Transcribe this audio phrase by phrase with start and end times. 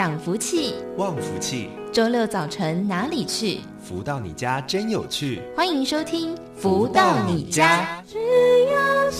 [0.00, 1.68] 涨福气，旺福气。
[1.92, 3.60] 周六早晨哪里去？
[3.78, 5.42] 福到你家真有趣。
[5.54, 8.02] 欢迎收听《福到你家》。
[8.10, 8.18] 只
[8.72, 9.10] 要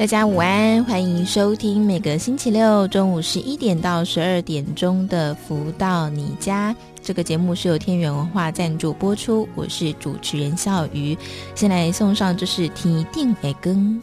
[0.00, 11.14] 大家午安，欢迎收听每个星期六中午十一点到十二点钟的《福到你家》这个节目是由天元文化赞助播出，我是主持人笑鱼。
[11.54, 14.02] 先来送上，这是天定的光。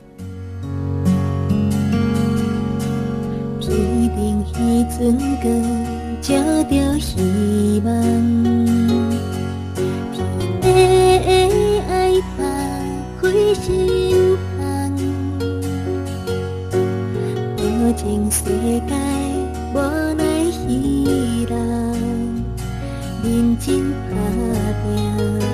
[3.60, 3.72] 天
[4.16, 6.36] 定一尊光，照
[6.70, 7.92] 着希望，
[10.62, 12.44] 天的爱把
[13.20, 14.38] 开心。
[17.98, 18.94] 情世界
[19.74, 19.80] 无
[20.14, 20.24] 奈
[20.68, 21.58] 彼人，
[23.24, 24.16] 认真打
[24.84, 25.47] 拼，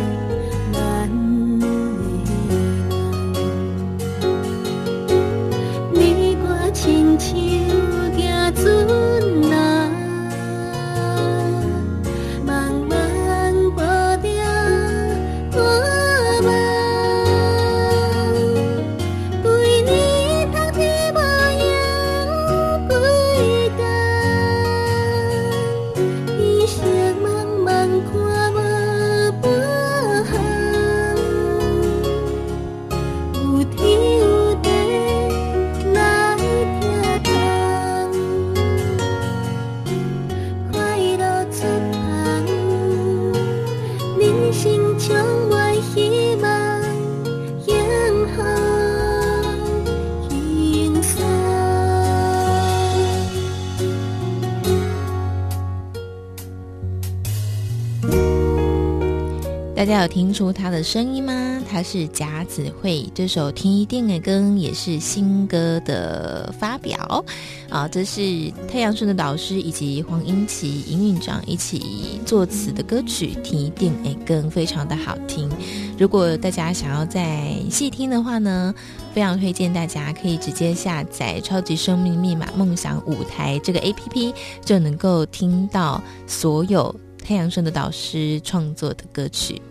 [59.84, 61.62] 大家有听出他的声音吗？
[61.70, 67.26] 他是贾子慧，这首《天顶的光》也是新歌的发表
[67.68, 67.86] 啊！
[67.86, 75.50] 这是太阳盛德导师以及黄英琦营运长一起作词的歌曲《天顶的光》，非常的好听。
[75.98, 78.74] 如果大家想要再细听的话呢，
[79.14, 84.34] 非常推荐大家可以直接下载《超级生命密码梦想舞台》这个 APP，
[84.64, 89.62] 就能够听到所有太阳盛德导师创作的歌曲。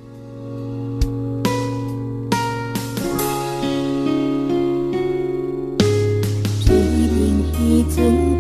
[7.95, 8.32] 尊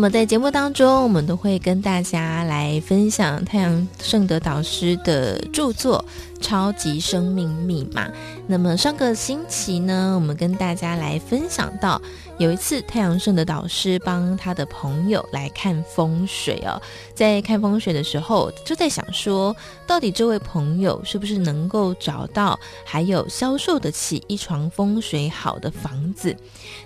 [0.00, 6.02] 那么在节目当中，我们都会跟大家来分享太阳圣德导师的著作
[6.40, 8.08] 《超级生命密码》。
[8.46, 12.00] 那么上个星期呢，我们跟大家来分享到，
[12.38, 16.80] 有一次太阳盛的导师帮他的朋友来看风水哦，
[17.14, 19.54] 在看风水的时候，就在想说，
[19.86, 26.34] 到底这位朋友是不是能够找到还有销售得起一床风水好的房子？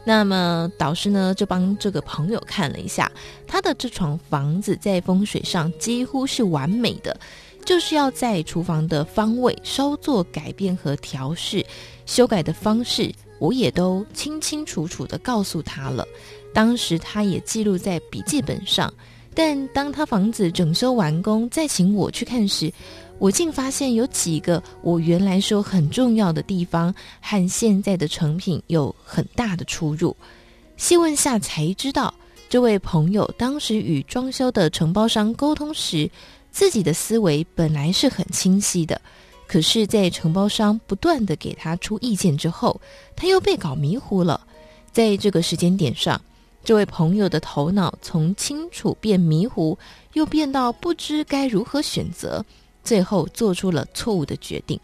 [0.04, 3.10] 那么导师呢，就帮这个朋友看了一下。
[3.46, 7.16] 他的这幢房子在风水上几乎是完美的，
[7.64, 11.64] 就是要在厨房的方位稍作改变和调试，
[12.06, 16.06] 修改的方式我也都清清楚楚地告诉他了。
[16.52, 18.92] 当时他也记录在笔记本上，
[19.34, 22.72] 但当他房子整修完工再请我去看时，
[23.18, 30.16] 我竟发现有几个我原来说很重要的地方，和现在的成品有很大的出入。
[30.76, 32.12] 细问下才知道，
[32.48, 36.10] 这位朋友当时与装修的承包商沟通时，
[36.54, 39.00] 自己的思维本来是很清晰的，
[39.48, 42.80] 可是，在承包商不断地给他出意见之后，
[43.16, 44.40] 他又被搞迷糊了。
[44.92, 46.20] 在这个时间点上，
[46.62, 49.76] 这位朋友的头脑从清楚变迷糊，
[50.12, 52.44] 又变到不知该如何选择。
[52.84, 54.78] 最后做出了错误的决定，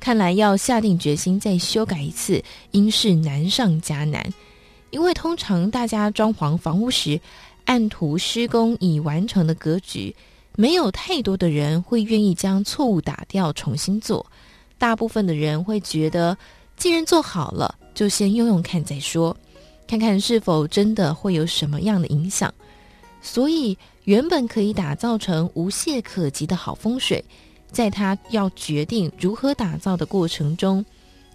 [0.00, 2.42] 看来要下定决心再修改一次，
[2.72, 4.34] 应是难上加难。
[4.90, 7.20] 因为通常大家装潢房屋时，
[7.66, 10.12] 按图施工已完成的格局，
[10.56, 14.26] 没有太多的人会愿意将错误打掉重新做。
[14.78, 16.36] 大部分的人会觉得，
[16.76, 19.36] 既然做好了，就先用用看再说，
[19.86, 22.52] 看看是否真的会有什么样的影响。
[23.20, 23.78] 所以。
[24.06, 27.24] 原本可以打造成无懈可击的好风水，
[27.72, 30.84] 在他要决定如何打造的过程中，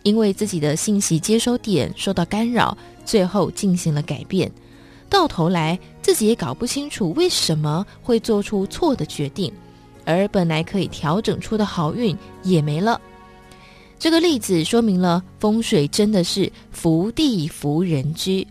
[0.04, 4.50] 因为自己的信息接收点受到干扰，最后进行了改变。
[5.12, 9.52] 到头来，自己也搞不清楚为什么会做出错的决定，
[10.06, 13.00] 而本来可以调整出的好运也没了。
[14.00, 18.48] 这个例子说明了风水真的是福地福人居，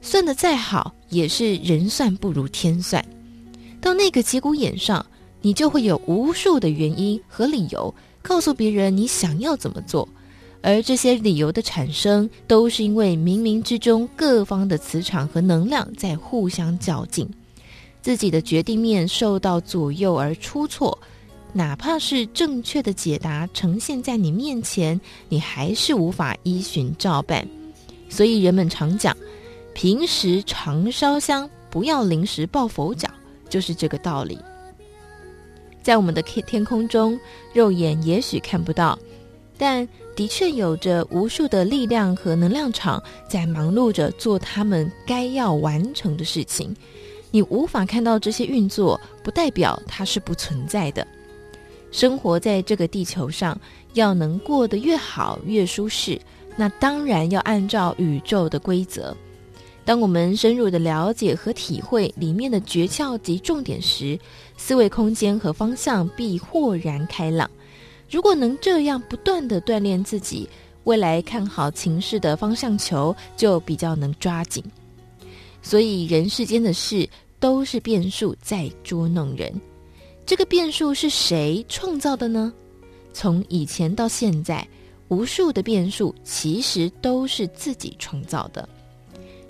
[0.00, 3.02] 算得再好，也是人算不如天算。
[3.80, 5.06] 到那个节骨眼上，
[5.40, 10.06] 你就会有无数的原因和理由告诉别人你想要怎么做，
[10.62, 17.28] 而这些理由的产生，都是因为冥冥之中各方的磁场和能量在互相较劲，
[18.00, 20.96] 自己的决定面受到左右而出错，
[21.52, 24.98] 哪怕是正确的解答呈现在你面前，
[25.28, 27.46] 你还是无法依循照办。
[28.08, 29.16] 所以人们常讲，
[29.74, 33.08] 平时常烧香，不要临时抱佛脚。
[33.48, 34.38] 就是这个道理，
[35.82, 37.20] 在我们的天天空中，
[37.52, 38.98] 肉眼也许看不到，
[39.58, 46.74] 但的确有着无数的力量和能量场在忙碌着做他们该要完成的事情。
[47.30, 51.06] 你无法看到这些运作，不代表它是不存在的。
[51.90, 53.58] 生活在这个地球上，
[53.94, 56.20] 要能过得越好越舒适，
[56.56, 59.16] 那当然要按照宇宙的规则。
[59.84, 64.18] 当我们深入的了解和体会里面的诀窍及重点时，
[64.56, 67.50] 思维空间和方向必豁然开朗。
[68.12, 70.46] 如果能这样不断地锻炼自己，
[70.84, 74.62] 未来看好情势的方向球就比较能抓紧。
[75.62, 77.08] 所以人世间的事
[77.40, 79.50] 都是变数在捉弄人，
[80.26, 82.52] 这个变数是谁创造的呢？
[83.14, 84.68] 从以前到现在，
[85.08, 88.68] 无数的变数其实都是自己创造的。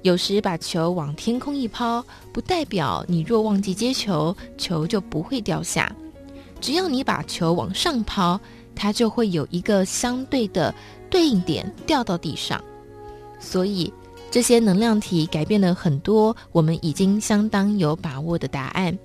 [0.02, 5.92] 有时把球往天空一抛，不代表你若忘记接球，球就不会掉下。
[6.62, 8.40] 只要你把球往上抛，
[8.74, 10.74] 它就会有一个相对的
[11.10, 12.62] 对应点掉到地上。
[13.38, 13.92] 所以
[14.30, 18.96] 这些能量体改变了很多我们已经相当有把握的答案，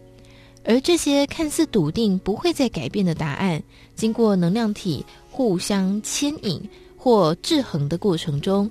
[0.63, 3.61] 而这些看似笃定不会再改变的答案，
[3.95, 6.61] 经过能量体互相牵引
[6.95, 8.69] 或制衡的过程中。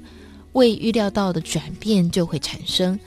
[0.53, 2.99] 未预料到的转变就会产生，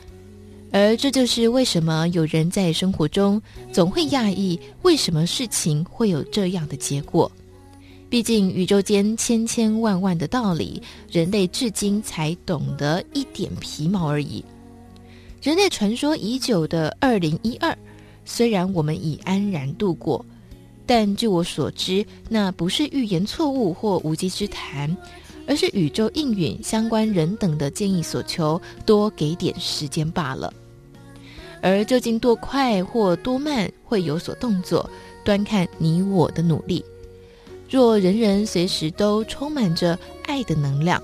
[0.71, 7.31] 而这就是为什么有人在生活中总会讶异，为什么事情会有这样的结果。
[8.10, 14.44] 毕竟宇宙间千千万万的道理，人类至今才懂得一点皮毛而已。
[15.42, 17.78] 人类传说已久的二零一二，
[18.26, 20.26] 虽然我们已安然度过，
[20.85, 24.95] 但据我所知，那不是预言错误或无稽之谈。
[25.50, 30.54] 而是宇宙应允相关人等的建议所求，多给点时间罢了。
[31.60, 34.88] 而究竟多快或多慢会有所动作，
[35.26, 36.86] 端看你我的努力。
[37.68, 41.02] 若人人随时都充满着爱的能量，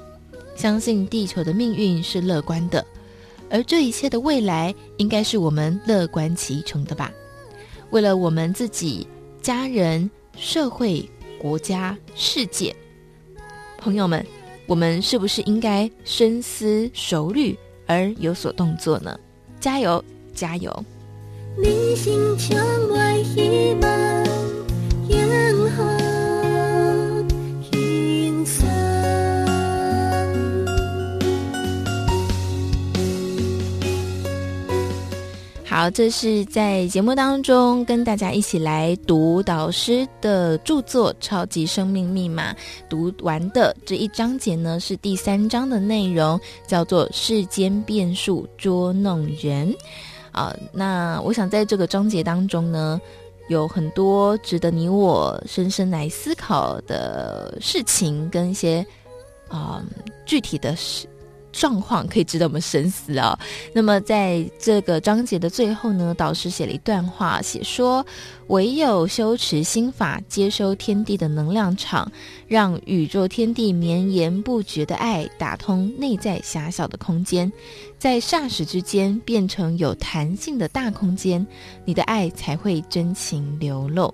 [0.56, 2.86] 相信地球的命运是乐观的，
[3.50, 7.12] 而这一切的未来应该是我们乐观其成的吧。
[7.90, 9.08] 为了我们自己、
[9.42, 11.04] 家人、社会、
[11.40, 12.75] 国家、世界。
[13.77, 14.25] 朋友们，
[14.67, 19.17] 我们是不是应该深思熟虑而有所动作呢？
[19.60, 20.03] 加油，
[20.34, 20.86] 加油！
[21.58, 22.58] 你心充
[22.89, 23.79] 满烟
[25.77, 26.04] 火
[35.75, 42.53] 好，这是在节目当中跟大家一起来读导师的著作《超级生命密码》。
[42.88, 49.75] 读完的这一章节呢，是第三章的内容，叫做“世间变数捉弄人”。
[50.32, 52.98] 啊，那我想在这个章节当中呢，
[53.50, 58.86] 有很多值得你我深深来思考的事情，跟一些
[59.50, 59.84] 啊、
[60.25, 61.05] 具体的事。
[61.57, 63.38] 状况可以值得我们深思啊。
[63.74, 68.05] 那么在这个章节的最后呢，导师写了一段话，写说：
[68.47, 72.12] 唯有修持心法，接收天地的能量场，
[72.47, 77.51] 让宇宙天地绵延不绝的爱打通内在狭小的空间，
[77.97, 81.45] 在霎时之间变成有弹性的大空间，
[81.85, 84.13] 你的爱才会真情流露。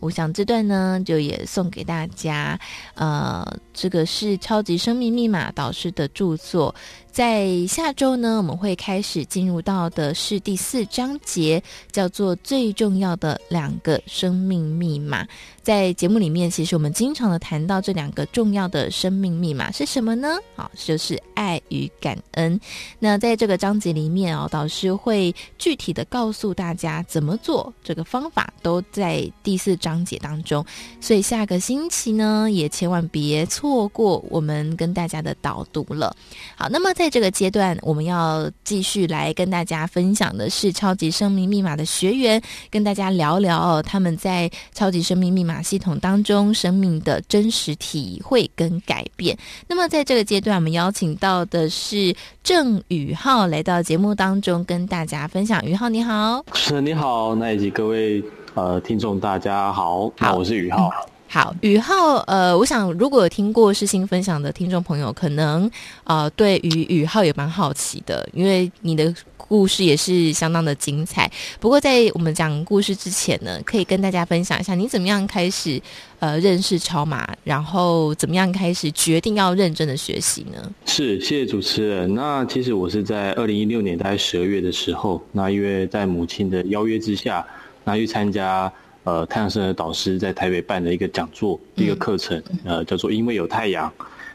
[0.00, 2.58] 我想这段呢，就也送给大家。
[2.94, 6.74] 呃，这个是超级生命密码导师的著作。
[7.10, 15.26] 在下周呢，我们会开始进入到的是第四章节，叫做最重要的两个生命密码。
[15.68, 20.38] 在节目里面，其实我们经常的谈到这两个重要的生命密码是什么呢？
[20.56, 22.58] 好，就是爱与感恩。
[22.98, 30.64] 那在这个章节里面哦，导师会具体的告诉大家怎么做，这个方法都在第四章节当中。
[31.02, 36.16] 所以下个星期呢，也千万别错过我们跟大家的导读了。
[36.56, 49.36] 好，那么在这个阶段，我们要继续来跟大家分享的是超级生命密码的学员，跟大家聊聊，他们在超级生命密码系统当中生命的真实体会跟改变。
[49.66, 55.64] 那么在这个阶段，我们邀请到的是郑宇浩来到节目当中跟大家分享。
[55.64, 58.22] 宇浩你好，是你好，那以及各位
[58.54, 60.88] 呃听众大家好，好，我是宇浩。
[60.88, 65.70] 嗯好，宇浩，呃，我想如果有听过世新分享的听众朋友，可能
[66.04, 71.30] 呃对于宇浩也蛮好奇的，因为你的故事也是相当的精彩。
[71.60, 75.78] 不过在我们讲故事之前呢，可以跟大家分享一下你怎么样开始
[76.18, 80.72] 呃认识超马，然后怎么样开始决定要认真的学习呢？
[80.86, 82.14] 是，谢谢主持人。
[82.14, 87.46] 那其实我是在二零一六年大概十二月的时候，那因为在母亲的邀约之下，
[87.84, 88.72] 那去参加。
[89.04, 93.90] 呃，太阳神的导师在台北办的一个讲座，嗯、一个课程，呃，叫做“因为有太阳”。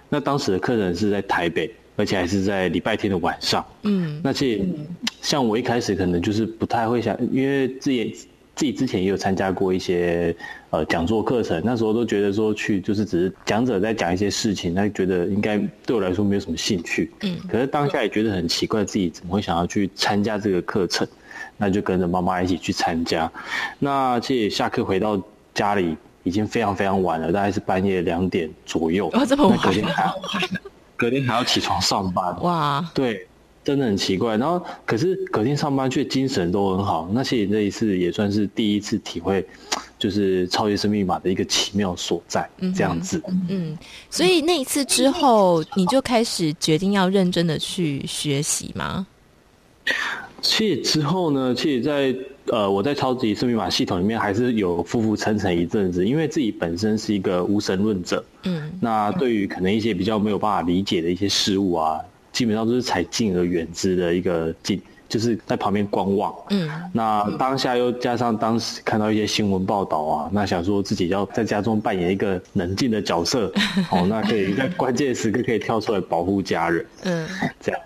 [0.10, 3.64] 那当时的课程是在台北，而且还是在礼拜天的晚上。
[3.84, 4.66] 嗯，那其实
[5.22, 8.16] 像我一开始可能就是不太会想，因为自己
[8.56, 10.36] 自己之前也有参加过一些
[10.70, 17.12] 呃讲座课程，那时候都觉得说去就是只是讲者在讲一些事情，那觉得应该对我来说没有什么兴趣。
[17.22, 21.08] 嗯，可是当下也觉得很奇怪，自己怎么会想要去参加这个课程？
[21.64, 23.32] 那就跟着妈妈一起去参加。
[23.80, 25.18] 那其实下课回到
[25.54, 29.10] 家里已经非常非常晚了，大概是半夜两点左右。
[29.14, 29.58] 哦，这么晚？
[29.60, 30.16] 隔天 还要，
[30.98, 32.42] 隔天还要起床上班。
[32.42, 33.26] 哇，对，
[33.64, 34.36] 真的很奇怪。
[34.36, 37.10] 然后，可是隔天上班却精神都很好。
[37.14, 39.46] 那其实这一次也算是第一次体会，
[39.98, 42.46] 就是超越生命密码的一个奇妙所在。
[42.58, 43.24] 嗯，这样子。
[43.48, 43.78] 嗯，
[44.10, 49.08] 所以那一次之后，你就开始决定要认真的去学习吗？
[50.44, 52.14] 其实之后呢，其实在
[52.52, 61.98] 呃，我在超级生命密码系统里面还是有浮浮沉沉一阵子，因为自己本身是一个无神论者，嗯，那对于可能一些比较没有办法理解的一些事物啊，
[62.34, 73.50] 基本上都是采敬而远之的一个敬，就是在旁边观望，嗯，那当下又加上当时看到一些新闻报道啊，那想说自己要在家中扮演一个冷静的角色，
[73.90, 77.26] 哦，那可以在关键时刻可以跳出来保护家人，嗯，
[77.62, 77.82] 这样。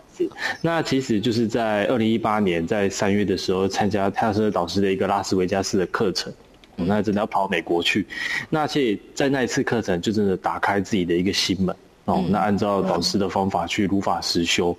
[0.62, 6.31] 那其实就是在二零一八年在三月的时候参加太阳盛德导师的一个拉斯维加斯的课程，
[6.75, 8.05] 那真的要跑美国去。
[8.50, 12.25] 那所以，在那一次课程就真的打开自己的一个心门哦。
[12.29, 14.75] 那按照导师的方法去如法实修，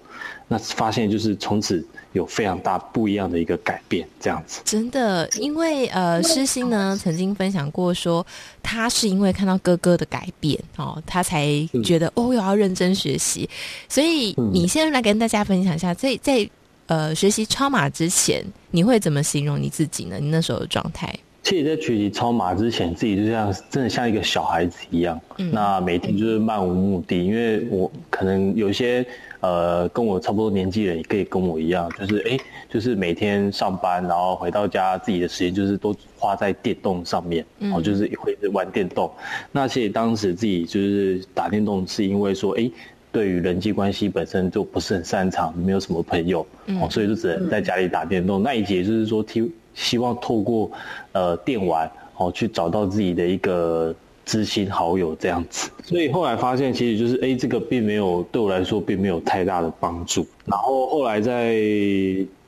[0.48, 1.86] 那发现就是从此。
[2.12, 4.60] 有非常大不一样的一个改变，这样子。
[4.64, 8.26] 真的，因为呃，诗欣呢曾经分享过说，
[8.62, 11.46] 他是因为看到哥哥的改变哦，他才
[11.84, 13.48] 觉得、嗯、哦，我要认真学习。
[13.88, 16.48] 所以你先来跟大家分享一下，在在
[16.86, 20.18] 呃学习超马之前，你会怎么形容你自己呢？
[20.20, 21.14] 你那时候的状态？
[21.48, 29.02] 其实，在学习超马之前，自己就像真的像一个小孩子一样，嗯、那每天就是漫无目的，因为我可能有些。
[29.40, 32.36] 呃，跟我差不多年纪的人也可以跟我一样，就是哎，
[32.68, 39.08] 就是每天上班，然后回到家，自己的时间就是都花在电动上面，然后就是会玩电动。
[39.16, 42.68] 嗯、那其实当时自己就是打电动，是因为说，哎，
[43.12, 48.40] 对于人际关系本身就不是很擅长，没有什么朋友，哦、嗯，所以就只能在家里打电动。
[48.40, 50.70] 嗯、那以及就是说，希希望透过
[51.12, 53.94] 呃电玩，哦，去找到自己的一个。
[54.30, 60.26] 知心好友这样子，所以后来发现，其实就是哎，这个并没有对我来说并没有太大的帮助。
[60.44, 61.56] 然后后来在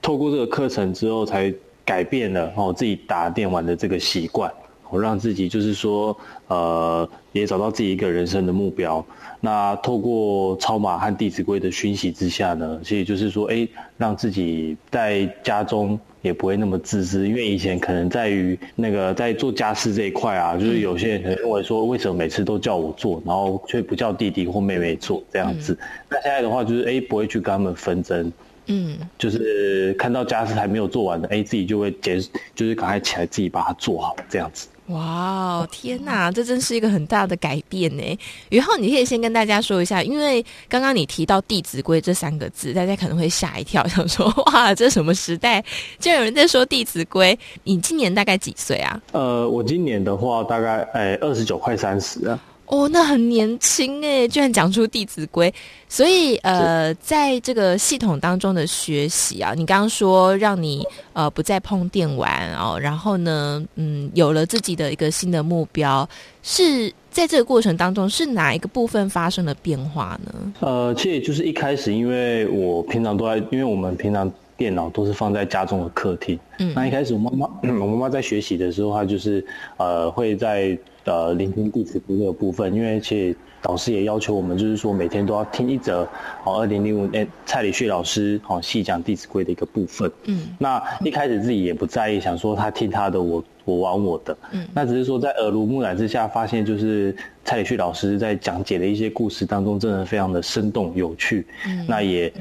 [0.03, 1.51] 透过这个课程之后，才
[1.83, 4.53] 改变了哦自己打电玩的这个习惯，
[4.91, 6.15] 我让自己就是说
[6.49, 9.03] 呃也找到自己一个人生的目标。
[9.41, 25.77] 那透过超马和弟子规的熏习之下呢，其实就是说哎，让自己在家中也不会那么自私，因为以前可能在于那个在做家事这一块啊，就是有些人可能认为说，为什么每次都叫我做，然后却不叫弟弟或妹妹做这样子。
[26.09, 28.33] 那现在的话就是，哎，不会去跟他们纷争，
[28.67, 32.21] 嗯，就是看到家事还没有做完的，哎，自己就会结，
[32.55, 34.69] 就是赶快起来自己把它做好这样子。
[34.91, 38.03] 哇，天哪，这真是一个很大的改变呢！
[38.51, 45.65] 宇浩，你可以先跟大家说一下，因为刚刚你提到《弟子规》这三个字，大家可能会吓一跳，想说哇，这什么时代，
[45.99, 47.35] 竟然有人在说《弟子规》？
[47.65, 49.01] 你今年大概几岁啊？
[49.13, 52.39] 呃，我今年的话，大概哎二十九，快三十啊。
[52.71, 55.51] 哦，那很年轻哎，居然讲出《弟子规》，
[55.89, 66.09] 所以呃，在这个系统当中的学习啊，你刚刚说让你呃不再碰电玩哦，然后呢，嗯，有了自己的一个新的目标，
[66.45, 70.53] 是在这个过程当中是哪一个部分发生了变化呢？
[70.61, 77.51] 呃，其实就是一开始，因为我平常都在，因为我们平常电脑都是放在家中的客厅，嗯，那一开始我妈妈，
[77.83, 79.45] 我妈妈在学习的时候，她就是
[79.77, 80.79] 呃会在。
[81.11, 86.09] 呃，聆听《弟子规》这个部分，因为其实导师也要求我们，就是说每天都要听一则
[86.45, 90.09] 哦，二零零五年蔡礼旭老师哦细讲《弟子规》的一个部分。
[90.27, 94.39] 嗯，那一开始自己也不在意，想说他听他的，我我玩我的。
[94.53, 97.13] 嗯，那只是说在耳濡目染之下，发现就是
[97.45, 101.45] 蔡礼旭老师在讲解的一些故事当中，真的非常的生动有趣。
[101.67, 102.33] 嗯，那也。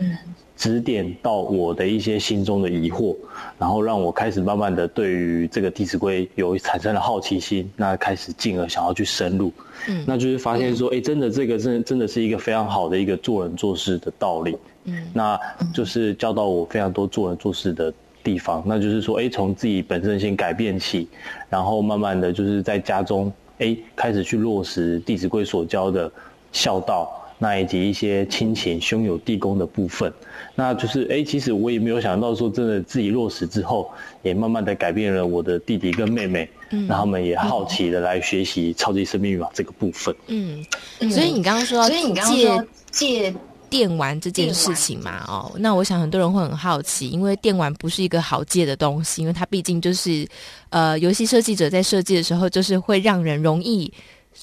[0.60, 3.16] 嗯指点到我的一些心中的疑惑，
[3.58, 9.54] 然后让我开始慢慢的对于这个《弟子规》有产生了好奇心，那开始进而想要去深入，
[9.88, 15.40] 嗯，那就是发现说，哎，真的这个真真的是一个非常好的一个做人做事的道理，嗯，那
[15.74, 21.08] 就是教导我非常多做人做事的地方，那就是说，哎，从自己本身先改变起，
[21.50, 26.12] 然后慢慢的就是在家中，哎，开始去落实《弟子规》所教的
[26.52, 27.16] 孝道。
[27.42, 30.14] 那以及一些亲情、兄友弟恭的部分，
[30.56, 33.90] 那就是哎，其实我也没有想到说，真的自己落实之后，
[34.22, 40.14] 也慢慢的改变了我的弟弟跟妹妹，嗯，那他们也好奇的来学习超级生命密码这个部分。
[40.28, 40.64] 嗯，
[41.10, 41.90] 所以你刚刚说到
[42.26, 43.34] 戒戒
[43.70, 50.28] 电玩这件事情嘛，哦，那我想很多人会很好奇，因为电玩不是一个好借的东西，因为它毕竟就是，
[50.72, 53.94] 呃，游戏设计者在设计的时候，就是会让人容易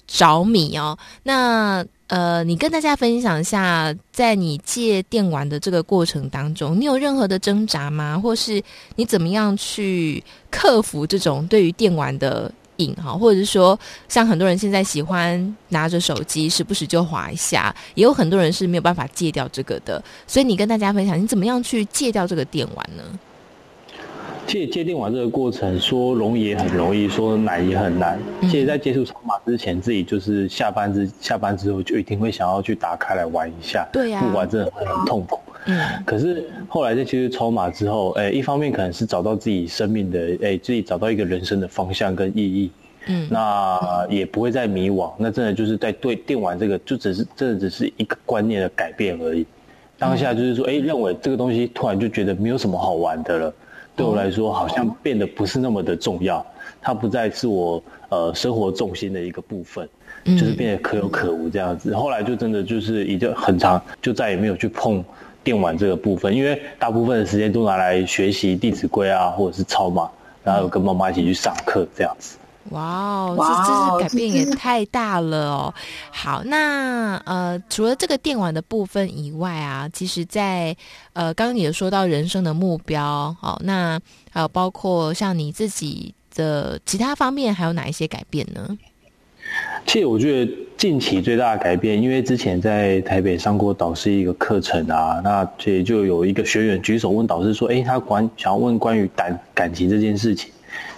[0.07, 0.97] 着迷哦。
[1.25, 8.17] 那呃，你跟大家分享一下，在你戒电玩的这个过程当中，你有任何的挣扎吗？
[8.17, 8.63] 或是
[8.95, 13.13] 你怎么样去克服这种对于电玩的瘾哈？
[13.13, 13.77] 或者是说，
[14.09, 20.01] 像很多人现在喜欢拿着手机时不时就滑一下，也有很多人是没有办法戒掉这个的。
[20.29, 23.03] 所以你跟大家分享，你怎么样去戒掉这个电玩呢？
[24.47, 28.19] 其实戒电玩这个过程，说容易也很容易，说难也很难。
[28.43, 33.87] 其实，在接触超码之前，自己就是下班之下班之后，就一定会想要去打开来玩一下。
[33.93, 35.41] 对呀，不玩真的会很痛苦。
[35.67, 35.79] 嗯。
[36.05, 42.71] 可是后来在接触超码之后，哎，一方面可能是找到自己生命的，哎，自己找到一个人生的方向跟意义。
[43.09, 43.27] 嗯。
[43.29, 45.13] 那也不会再迷惘。
[45.19, 49.45] 那真的就是在对电玩这个，就只是真的只是一个观念的改变而已。
[49.99, 53.55] 当下就是说，哎，认为这个东西突然就觉得没有什么好玩的了。
[53.97, 56.45] 对我来说，好像变得不是那么的重要，
[56.83, 59.89] 它不再是我呃生活重心的一个部分，
[60.25, 61.95] 就是变得可有可无这样子。
[61.97, 65.03] 后来就真的就是已经很长，就再也没有去碰
[65.43, 70.11] 电玩这个部分，因为大部分的时间都拿来学习《弟子规》啊，或者是抄嘛，
[70.45, 72.37] 然后跟妈妈一起去上课这样子。
[72.71, 75.75] 哇哦，这这是改变也太大了哦！
[76.11, 80.77] 好，那呃，除了这个电玩的部分以外啊，其实在，在
[81.13, 84.01] 呃，刚刚你有说到人生的目标，好，那
[84.31, 88.77] 还有包括像你自己的其他方面，还有哪一些改变呢？
[89.87, 100.51] 其实我觉得近期最大的改变，因为之前在台北上过导师一个课程啊，那所以就有一个学员举手问导师说：“哎，他关想要问关于感感情这件事情。”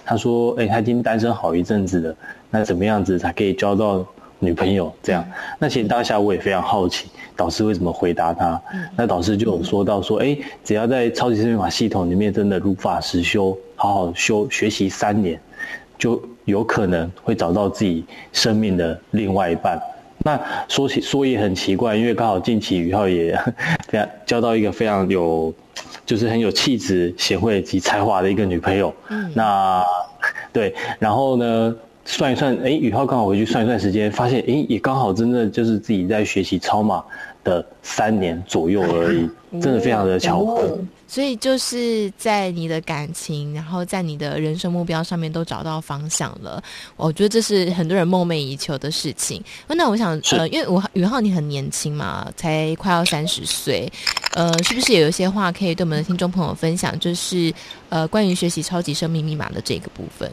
[0.09, 2.15] 他说：“哎、欸，他已经单身好一阵子了，
[2.49, 4.03] 那怎么样子才可以交到
[4.39, 4.91] 女朋友？
[5.03, 5.23] 这样，
[5.59, 8.59] 那其实当下我也非常好奇，导师为什么回答他？
[8.95, 15.39] 那导师就有说到说，哎、欸，只要在超级生命法系统里面真的如法实修，好好修学习三年，
[15.95, 19.79] 就有可能会找到自己生命的另外一半。
[20.23, 23.37] 那说起说也很奇怪，因为刚好近期宇浩也
[23.87, 25.53] 非常交到一个非常有。”
[26.05, 28.91] 就是很有气质、贤惠及才华的一个女朋友。
[29.09, 29.85] 嗯，那
[30.51, 37.03] 对，然后呢，算一算，哎，宇浩刚好回去算一算时间，发现，哎，也刚好真的就是自己在学习超马
[37.43, 39.29] 的三年左右而已，
[39.61, 40.79] 真的非常的巧合。
[41.09, 46.63] 所以就是在你的感情，然后在你的人生目标上面都找到方向了。
[46.95, 49.43] 我觉得这是很多人梦寐以求的事情。
[49.67, 53.91] 那我想，呃，因为我宇浩你很年轻嘛，才快要三十岁，
[54.39, 56.97] 呃，是不是也有一些话可以对我们的听众朋友分享？
[56.97, 57.53] 就是
[57.89, 60.31] 呃，关于学习超级生命密码的这个部分。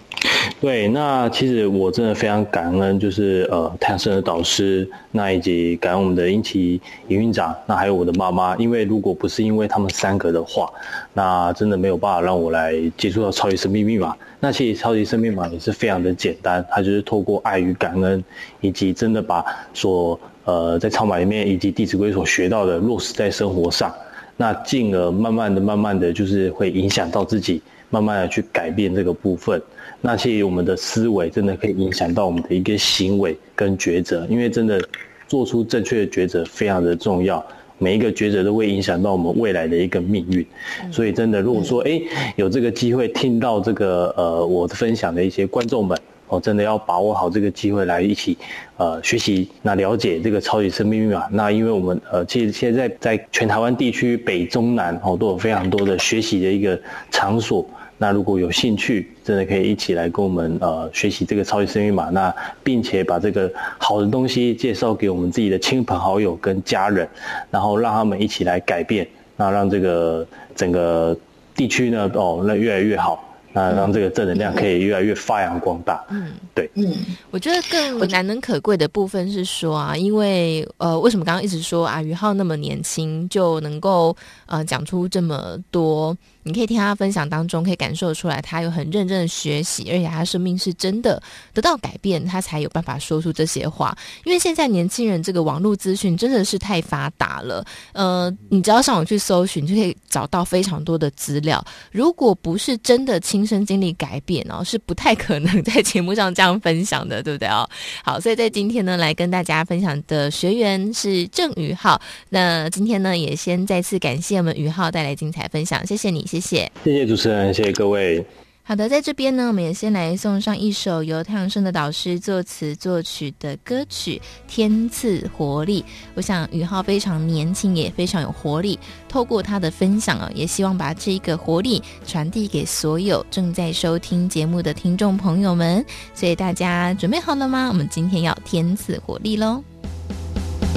[0.60, 10.70] 对，那其实我真的非常感恩，就是呃，太阳盛德导师，那以及感恩我们的英奇营运长，那还有我的妈妈，因为如果不是因为他们三个的话，
[11.12, 14.16] 那真的没有办法让我来接触到超级生命密码。
[14.38, 18.22] 那其实超级生命密码也是非常的简单，它就是透过爱与感恩，
[18.60, 23.94] 以及真的把所呃在超马里面以及弟子规所学到的落实在生活上，
[24.36, 29.60] 那进而慢慢的、慢慢的就是会影响到自己，慢慢的去改变这个部分。
[30.00, 34.80] 那其实我们的思维真的可以影响到我们的一个行为跟抉择，因为真的
[35.26, 37.44] 做出正确的抉择非常的重要，
[37.78, 40.46] 每一个抉择都会影响到我们未来的一个命运。
[40.92, 42.00] 所以真的，如果说哎
[42.36, 45.98] 有这个机会听到这个呃我的分享的一些观众们
[46.28, 48.36] 哦，真的要把握好这个机会来一起
[48.76, 51.26] 呃学习，那了解这个超级生命密码。
[51.30, 56.78] 那因为我们呃其实现在在全台湾地区北中南哦都有非常多的学习的一个
[57.10, 57.66] 场所。
[57.98, 67.08] 那如果有兴趣，真的可以一起来跟我们呃学习这个超级生命密码，那并且把这个好的东西介绍给我们自己的亲朋好友跟家人，
[67.50, 71.16] 然后让他们一起来改变，那让这个整个
[71.54, 73.24] 地区呢哦那越来越好。
[73.56, 76.04] 那让这个正能量可以越来越发扬光大。
[76.10, 76.92] 嗯，对，嗯，
[77.30, 84.14] 我觉得更难能可贵的部分是说啊，因为呃，为什么刚刚一直说啊，于浩那么年轻就能够
[84.44, 86.14] 呃讲出这么多？
[86.46, 91.20] 你可以听他分享当中，可以感受出来，他有很认真的学习，而且他生命是真的
[91.52, 93.98] 得到改变，他才有办法说出这些话。
[94.24, 101.62] 因为现在年轻人这个网络资讯真的是太发达了，呃，你只要上网去搜寻，就可以找到非常多的资料。
[101.90, 107.68] 如果不是真的亲身经历改变哦，是不太可能在节目上这样分享的，对不对哦？
[108.04, 112.00] 好，所以在今天呢，来跟大家分享的学员是郑宇浩。
[112.28, 116.24] 那今天呢，也先再次感谢我们宇浩带来精彩分享，谢谢你。
[116.40, 118.24] 谢谢谢谢主持人，谢谢各位。
[118.68, 124.20] 好的，在这边呢，我们也先来送上一首由太阳升的导师作词作曲的歌曲
[124.52, 125.82] 《天赐活力》。
[126.14, 128.76] 我想宇浩非常年轻，也非常有活力。
[129.08, 135.84] 透过他的分享啊，也希望把这个活力传递给所有正在收听节目的听众朋友们。
[136.12, 137.68] 所以大家准备好了吗？
[137.68, 139.62] 我们今天要天赐活力喽！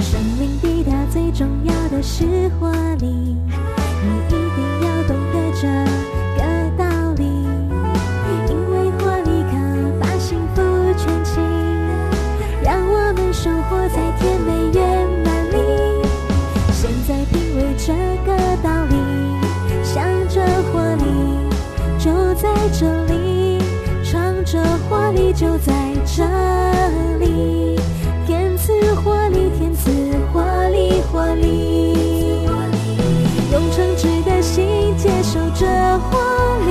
[0.00, 2.70] 生命抵达最重要的是活
[3.00, 3.36] 力。
[14.20, 15.56] 活在甜美圆满里。
[16.72, 17.92] 现在品味这
[18.24, 18.94] 个道理，
[19.82, 21.02] 想着活力
[21.98, 23.58] 就在这里，
[24.04, 25.72] 唱着活力就在
[26.04, 26.24] 这
[27.18, 27.78] 里，
[28.26, 29.90] 天赐活力，天赐
[30.32, 32.44] 活力，活力，
[33.52, 35.38] 用诚挚的心接受。
[35.54, 36.18] 这活
[36.66, 36.70] 力，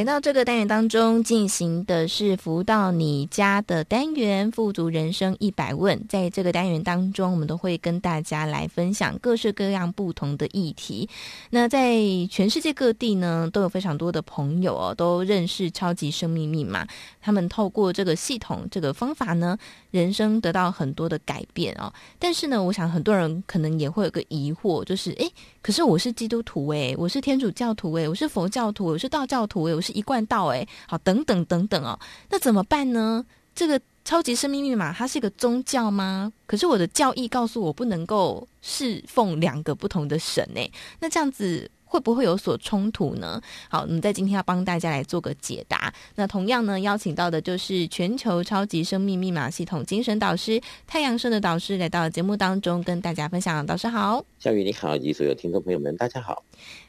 [0.00, 6.02] 来到这个单元当中，进行的是福到你家的单元“富足人生一百问”。
[6.08, 11.06] 在这个单元当中，我们都会跟大家来分享各式各样不同的议题。
[11.50, 11.98] 那在
[12.30, 16.86] 全世界各地呢，都有非常多的朋友哦，都认识超级生命密码。
[17.20, 19.58] 他们透过这个系统、这个方法呢，
[19.90, 21.92] 人生得到很多的改变哦。
[22.18, 29.90] 但是呢，我想很多人可能也会有个疑惑，就是诶，可是我是基督徒诶，我是天主教徒诶，我是佛教徒，我是道教徒诶，我是。
[29.90, 31.98] 一贯道哎，好，等等等等哦，
[32.30, 33.26] 那怎么办呢？
[33.54, 36.32] 这个超级生命密码，它是一个宗教吗？
[36.46, 43.42] 可是我的教义告诉我不能够侍奉两个不同的神诶，那这样子会不会有所冲突呢？
[43.68, 45.92] 好，我们在今天要帮大家来做个解答。
[46.14, 53.66] 那同样呢，邀请到的就是全球超级生命密码系统精神导师太阳盛的导师来到节目当中跟大家分享。
[53.66, 56.44] 导师好，小雨你好，以及所有听众朋友们，大家好。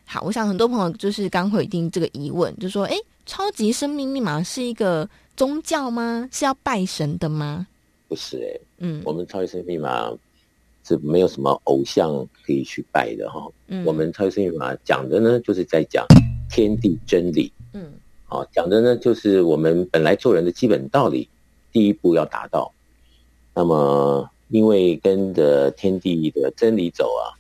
[0.06, 6.30] 好，我想很多朋友就是刚回定这个疑问，就说：“哎，超级生命密码是一个宗教吗？
[6.32, 7.66] 是要拜神的吗？”
[8.08, 10.12] 不是哎、欸，嗯，我们超级生命密码
[10.84, 12.12] 是没有什么偶像
[12.46, 13.48] 可以去拜的哈。
[13.68, 16.06] 嗯，我们超级生命密码讲的呢，就是在讲
[16.50, 17.52] 天地真理。
[17.74, 17.92] 嗯，
[18.26, 21.28] 好，讲的呢，就是我们本来做人的基本道理，
[21.72, 22.72] 第一步要达到。
[23.54, 27.34] 那么，因为跟着天地的真理走啊，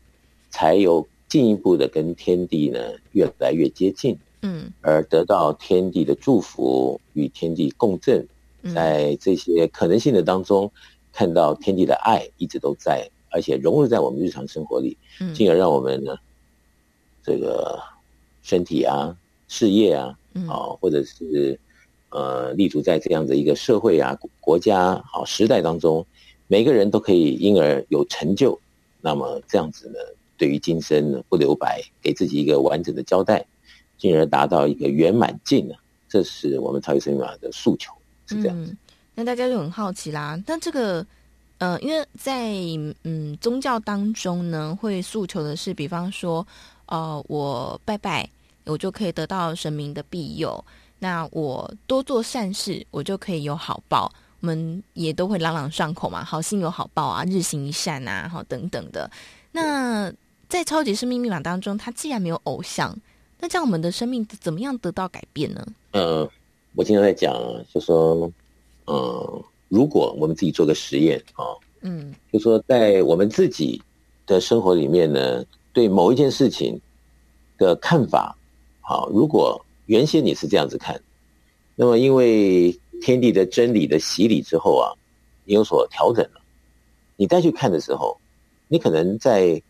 [0.50, 1.08] 才有。
[1.32, 2.78] 进一步的跟天地呢
[3.14, 8.28] 越来越接近，嗯，而得到天地的祝福，与天地共振，
[8.76, 10.70] 在这些可能性的当中，
[11.14, 14.96] 看到天地的爱一直都在，而且融入在我们日常生活里，
[15.34, 16.16] 进而让我们呢，
[17.24, 17.82] 这个
[18.44, 19.16] 身体啊、
[19.48, 20.16] 事业啊，
[20.48, 21.60] 啊，或者是
[22.10, 26.06] 呃立足在这样的一个社会啊、国家好时代当中，
[26.48, 28.60] 每个人都可以因而有成就，
[29.02, 29.96] 那么这样子呢？
[30.38, 33.46] 对于今生呢，不留白，给自己一个完整的交代，
[33.98, 35.76] 进而达到一个圆满境呢，
[36.10, 37.94] 这是我们超级生命法的诉求，
[38.26, 38.72] 是这样子。
[38.72, 38.78] 嗯，
[39.14, 41.06] 那大家就很好奇啦，那这个
[41.62, 42.52] 呃，因为在
[43.04, 46.46] 嗯宗教当中呢，会诉求的是，比方说，
[46.88, 48.28] 呃，我拜拜，
[48.66, 50.50] 我就可以得到神明的庇佑；
[50.98, 54.12] 那我多做善事，我就可以有好报。
[54.40, 59.08] 我们也都会朗朗上口嘛，好心有好报啊，日行一善啊，好等等的。
[59.52, 60.12] 那
[60.50, 62.98] 在超级生命密码当中，它既然没有偶像，
[63.40, 65.64] 那这样我们的生命怎么样得到改变呢？
[65.92, 66.28] 呃，
[66.74, 67.32] 我经常在讲，
[67.72, 68.32] 就说，
[68.86, 73.82] 呃，如果我们自己做个实验啊，哦、嗯，就说在我们自己
[74.28, 76.78] 的生活里面呢，对某一件事情
[77.58, 78.36] 的看法，
[78.82, 81.02] 好，如果原先你是这样子看，
[81.76, 84.92] 那么因为天地的真理的洗礼之后啊，
[85.46, 86.42] 你有所调整了，
[87.16, 88.20] 你再去看的时候，
[88.68, 89.62] 你可能在。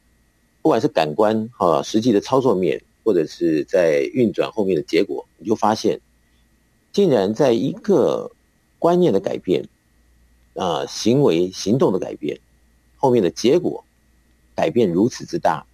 [0.64, 6.00] 不管是感官哈，实际的操作面，或者是在运转后面的结果，你就发现，
[6.94, 8.30] 竟然在一个
[8.78, 9.68] 观念的改变，
[10.56, 12.40] 啊，行为行动的改变，
[12.98, 13.84] 后面的结果
[14.56, 15.66] 改变如此之大，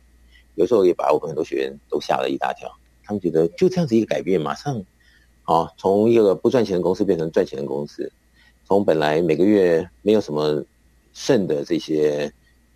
[0.56, 2.72] 有时候也把我们很多学员都吓了一大跳。
[3.04, 4.84] 他们觉得就这样子一个改变，马上
[5.44, 8.12] 啊，从一个不赚钱的公司变成赚钱的公司，
[8.66, 10.64] 从本来每个月没有什么
[11.14, 12.32] 剩的这些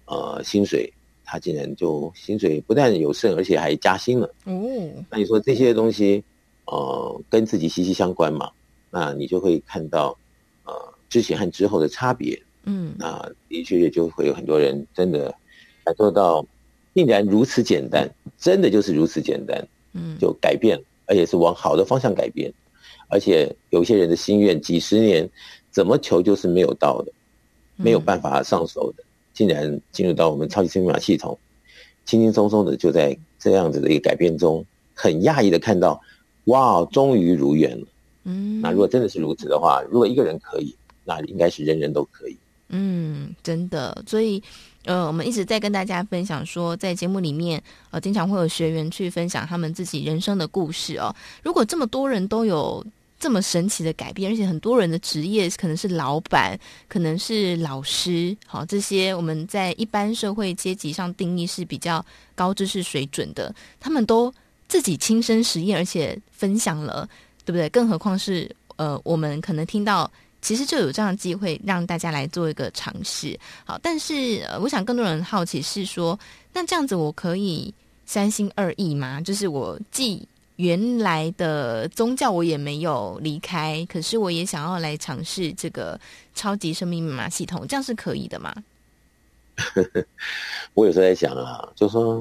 [0.06, 0.92] 呃薪水。
[1.24, 4.30] 他竟然就薪水不但有剩，而且还加薪了。
[4.44, 6.22] 嗯，那你说这些东西，
[6.66, 8.52] 呃，跟自己息息相关嘛？
[8.90, 10.18] 那你就会看到，
[10.66, 12.42] 呃，之前和之后的差别。
[12.64, 15.32] 嗯，那的确也就会有很多人真的
[15.84, 16.44] 感受到，
[16.96, 19.68] 竟然如此简单，真的就是如此简单。
[19.94, 22.52] 嗯，就改变了，而且是往好的方向改变。
[23.10, 25.30] 而且有些人的心愿，几十年
[25.70, 27.12] 怎么求就是没有到的，
[27.76, 29.04] 没有办法上手的。
[29.34, 31.38] 竟然进入到我们超级生命密码系统，
[32.06, 36.00] 轻轻松松的就在这样子的一个改变中，很讶异的看到，
[36.46, 37.88] 哇，终于如愿了。
[38.24, 42.38] 嗯，那如果真的是如此的话，如果一个人可以，那应该是人人都可以。
[42.70, 44.04] 嗯，真的。
[44.08, 44.42] 所以，
[44.86, 51.14] 呃，我们一直在跟大家分享说，在节目里面，呃，经常会有学员去分享他们自己人生的故事哦。
[51.44, 52.86] 如果这么多人都有。
[53.22, 64.34] 这么神奇的改变，而且很多人的职业可能是老板，可能是老师，好，这些我们在一般社会阶级上定义是比较高知识水准的，他们都
[64.68, 67.08] 自己亲身实验，而且分享了，
[67.46, 67.70] 对不对？
[67.70, 73.40] 更何况是呃，我们可能听到其实就有这样的机会让大家来做一个尝试。
[73.66, 76.20] 好，但是，我想更多人好奇是说，
[76.52, 77.74] 那这样子我可以
[78.06, 79.22] 三心二意吗？
[79.22, 80.28] 就是我既
[80.58, 86.00] 原来的宗教我也没有离开，可是我也想要来尝试这个
[86.36, 88.54] 超级生命密码系统，这样是可以的吗？
[90.74, 92.20] 我有时候在想啊，就是说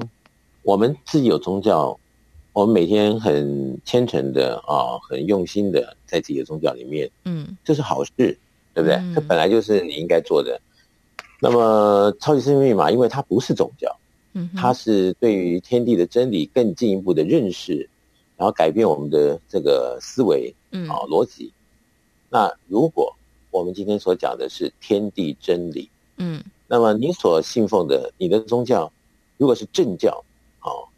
[0.63, 1.97] 我们自己有宗教，
[2.53, 8.99] 我们每天很虔诚的啊，很用心的在自己的宗教里面，嗯，这是好事，对不对？
[9.15, 10.59] 这本来就是你应该做的。
[11.39, 13.95] 那么超级生命密码，因为它不是宗教，
[14.33, 17.89] 嗯，它是对于天地的真理更进一步的认识。
[18.37, 21.53] 然后改变我们的这个思维，嗯，啊，逻辑。
[22.27, 23.15] 那如果
[23.51, 25.87] 我们今天所讲的是天地真理，
[26.17, 28.91] 嗯，那么你所信奉的你的宗教，
[29.37, 30.25] 如果是正教，
[30.61, 30.89] 哦，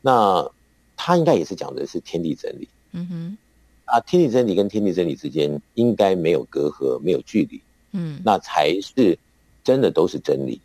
[0.00, 0.50] 那
[0.96, 3.38] 他应该也是讲的是天地真理，嗯哼，
[3.84, 7.60] 啊，天地真理跟天地真理之间应该没有隔阂，没有距离，
[7.92, 9.18] 嗯，那才是
[9.62, 10.60] 真的都是真理。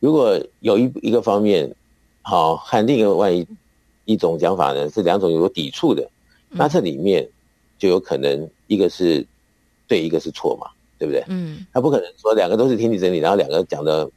[0.00, 1.74] 如果有一一个方面，
[2.22, 3.46] 好，和另一个万一。
[4.08, 6.08] 一种讲法呢，是两种有抵触的，
[6.48, 7.28] 那这里面
[7.76, 9.26] 就有可能一个是
[9.88, 11.24] 对，一个是错嘛，对不对？
[11.26, 14.08] 嗯，他不可能说两个都是天地真理，然后两个讲的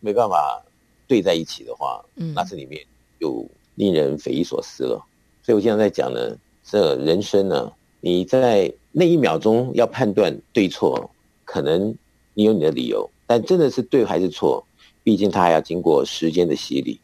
[0.00, 0.62] 没办法
[1.06, 2.82] 对在一起的话，嗯，那这里面
[3.20, 5.04] 就令人匪夷所思了。
[5.42, 11.10] 所以我经常在讲呢，这人生呢，你在那一秒钟要判断对错，
[11.44, 11.94] 可能
[12.32, 14.64] 你有你的理由，但真的是对还是错，
[15.02, 16.98] 毕竟它还要经过时间的洗礼。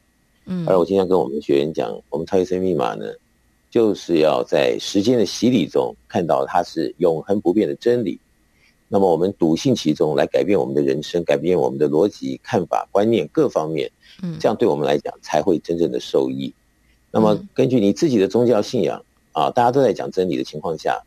[0.47, 3.05] 嗯，而我经常跟我们的学员讲，我们超级生命密码呢，
[3.71, 8.19] 就是要在时间的洗礼中看到它是永恒不变的真理。
[8.89, 13.89] 那么我们笃信其中，来改变我们的人生，改变我们的逻辑、看法、观念各方面。
[14.23, 16.53] 嗯，这样对我们来讲才会真正的受益。
[17.11, 21.01] 那么根据你自己的宗教信仰啊，大家都在讲真理的情况下，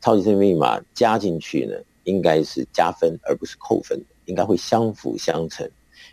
[0.00, 5.68] 超级生命密码加进去呢，应该是加分而不是扣分，应该会相辅相成。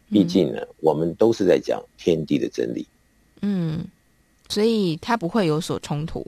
[0.10, 2.88] 毕竟呢，我们都是在讲天地的真理，
[3.42, 3.86] 嗯，
[4.50, 6.26] 所以它不会有所冲突。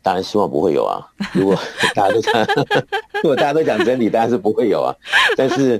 [0.00, 1.00] 当然希望不会有啊！
[1.32, 1.58] 如果
[1.94, 2.46] 大家都讲，
[3.22, 4.94] 如果大家都讲真理，当然是不会有啊。
[5.34, 5.78] 但是，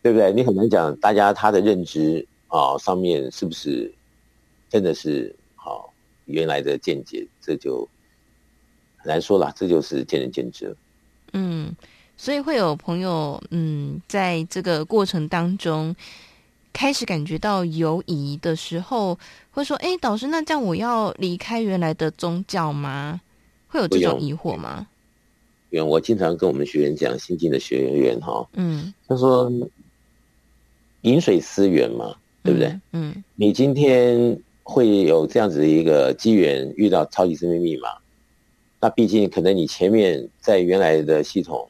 [0.00, 0.32] 对不对？
[0.32, 3.92] 你很难讲大家他的认知啊，上面是不是
[4.68, 5.92] 真的是好
[6.26, 7.88] 原来的见解，这就
[8.96, 9.52] 很难说了。
[9.56, 10.76] 这就是见仁见智了。
[11.32, 11.74] 嗯。
[12.20, 15.94] 所以会有朋友，嗯，在这个过程当中
[16.72, 19.16] 开始感觉到犹疑的时候，
[19.52, 23.20] 会说：“哎，导师，那这样我要离开原来的宗教吗？”
[23.70, 24.88] 会有这种疑惑吗？
[25.70, 29.48] 因为我经常跟我们学员讲，新进的学员哈，嗯，他说
[31.02, 32.66] ：“饮水思源嘛，对不对？
[32.90, 34.36] 嗯，嗯，你今天
[34.68, 37.88] 会有这样子的一个机缘遇到超级生命密码，
[38.78, 41.68] 那毕竟可能你前面在原来的系统。”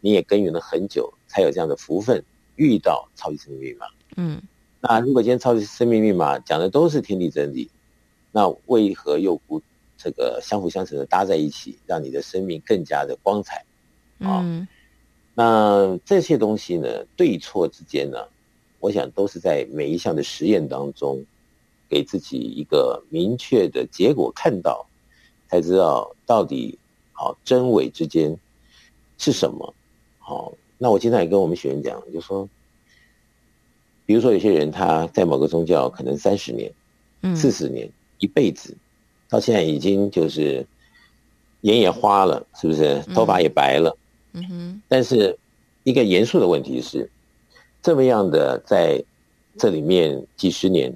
[0.00, 2.22] 你也耕耘了很久，才有这样的福分
[2.54, 3.86] 遇到超级生命密码。
[4.16, 4.40] 嗯，
[4.80, 7.68] 那如果今天超级生命密码讲的都是天地真理，
[8.30, 9.60] 那为何又不
[9.96, 13.56] 这个相辅相成的搭在一起，让你的生命更加的光彩？
[14.20, 14.68] 啊、嗯，
[15.34, 18.24] 那这些东西呢，对错之间呢，
[18.78, 21.20] 我想都是在每一项的实验当中，
[21.88, 24.86] 给自己一个明确的结果看到，
[25.48, 26.78] 才知道到底
[27.12, 28.36] 好真伪之间
[29.16, 29.74] 是什么。
[30.18, 32.48] 好，那我经常也跟我们学员讲，就说，
[34.04, 36.72] 比如说有些人他在某个宗教可能三十年、
[37.34, 38.76] 四十年、一辈子，
[39.28, 40.66] 到现在已经就是
[41.62, 43.02] 眼也花了，是不是？
[43.14, 43.96] 头发也白了。
[44.32, 44.82] 嗯哼。
[44.86, 45.36] 但是
[45.82, 47.10] 一个严肃的问题是，
[47.82, 49.02] 这么样的在
[49.56, 50.94] 这里面几十年，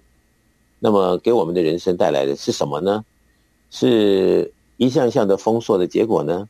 [0.84, 3.04] 那么给我们的人生带来的是什么呢？
[3.70, 6.48] 是一项项的丰硕的结果呢，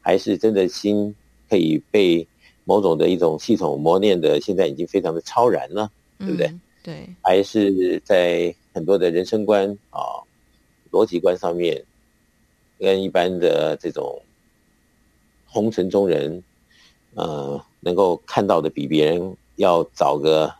[0.00, 1.14] 还是真的心？
[1.48, 2.26] 可以被
[2.64, 6.48] 某种的一种系统磨练的，现在已经非常的超然了，对不对？
[6.48, 10.00] 嗯、对，还是在很多的人生观啊、
[10.90, 11.84] 逻辑观上面，
[12.80, 14.20] 跟一般的这种
[15.46, 16.42] 红尘中人，
[17.14, 20.52] 呃，能够看到的比别人要早个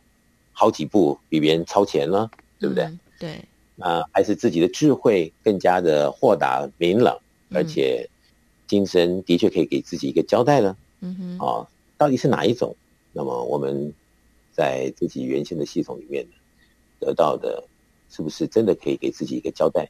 [0.53, 2.85] 好几步，比别人超前了，对不对？
[2.85, 3.41] 嗯、对，
[3.75, 7.19] 那还是自己的智慧更加的豁达明朗，
[7.53, 8.09] 而且。
[8.69, 12.75] 精神的确可以给自己一个交代了，嗯哼，啊，到底是哪一种？
[13.13, 13.95] 那么我们
[14.51, 16.27] 在自己原先的系统里面
[16.99, 17.63] 得到的，
[18.11, 19.89] 是不是真的可以给自己一个交代？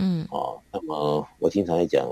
[0.00, 2.04] 嗯，啊，那么我经常在讲，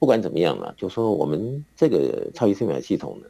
[0.00, 3.28] 不管怎么样呢，就说我们这个超级生命系统呢，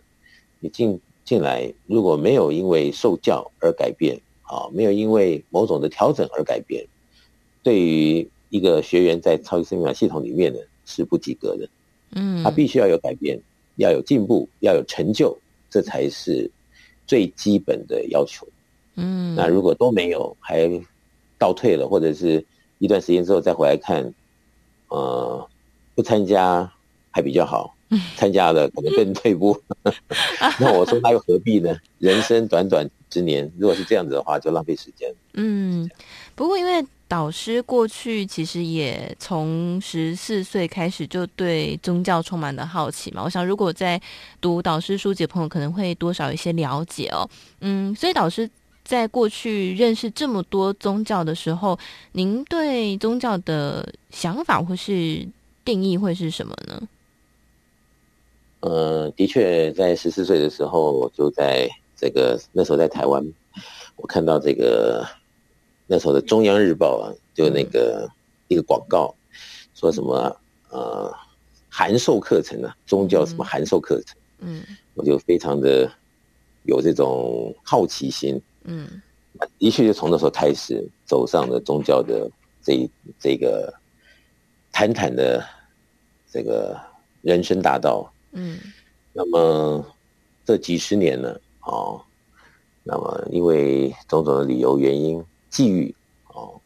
[0.61, 6.87] 你进进来，如果没有因为受教而改变，啊，没有因为某种的调整而改变，
[7.63, 11.69] 对于一个学员在超级生命系统里面呢，是不及格的，
[12.13, 13.39] 嗯，他必须要有改变，
[13.77, 15.37] 要有进步，要有成就，
[15.69, 16.51] 这才是
[17.07, 18.47] 最基本的要求。
[18.97, 20.71] 嗯，那如果都没有，还
[21.37, 22.45] 倒退了，或者是
[22.79, 24.15] 一段时间之后再回来看，
[24.89, 25.49] 呃，
[25.97, 26.71] 不参加
[27.11, 27.75] 还比较好，
[28.17, 29.61] 参加了可能更退步。
[30.59, 31.77] 那我说那又何必呢？
[31.99, 35.13] 人生短短之年，如果是这样子的话，就浪费时间。
[35.35, 35.89] 嗯，
[36.35, 43.23] 不过因为导师过去其实也从十四岁开始就对宗教充满了好奇嘛。
[43.23, 44.01] 我想如果在
[44.41, 47.29] 读导师书籍的朋友，可能会多少一些了解哦。
[47.61, 48.49] 嗯，所以导师。
[48.87, 51.79] 在过去认识这么多宗教的时候，
[52.13, 55.27] 您对宗教的想法或是
[55.65, 56.79] 定义会是什么呢？
[58.65, 63.23] 呃，的确，在十四岁的时候，我就在这个那时候在台湾，
[63.97, 65.07] 我看到这个
[65.87, 68.11] 那时候的中央日报啊，就那个
[68.49, 69.15] 一个广告，
[69.75, 70.35] 说什么
[70.71, 71.15] 呃
[71.69, 74.63] 函授课程啊，宗教什么函授课程，嗯，
[74.95, 75.87] 我就非常的
[76.63, 78.41] 有这种好奇心。
[78.63, 78.89] 嗯，
[79.59, 82.31] 的确就从那时候开始走上了宗教的
[82.63, 82.91] 这一
[83.21, 83.71] 这个
[84.73, 85.45] 坦坦的
[86.33, 86.75] 这个
[87.21, 88.11] 人生大道。
[88.35, 88.59] 嗯，
[89.13, 89.85] 那么
[90.45, 92.01] 这几十年呢，哦，
[92.83, 95.95] 那么因为种种的理由原因，际遇，
[96.29, 96.61] 哦，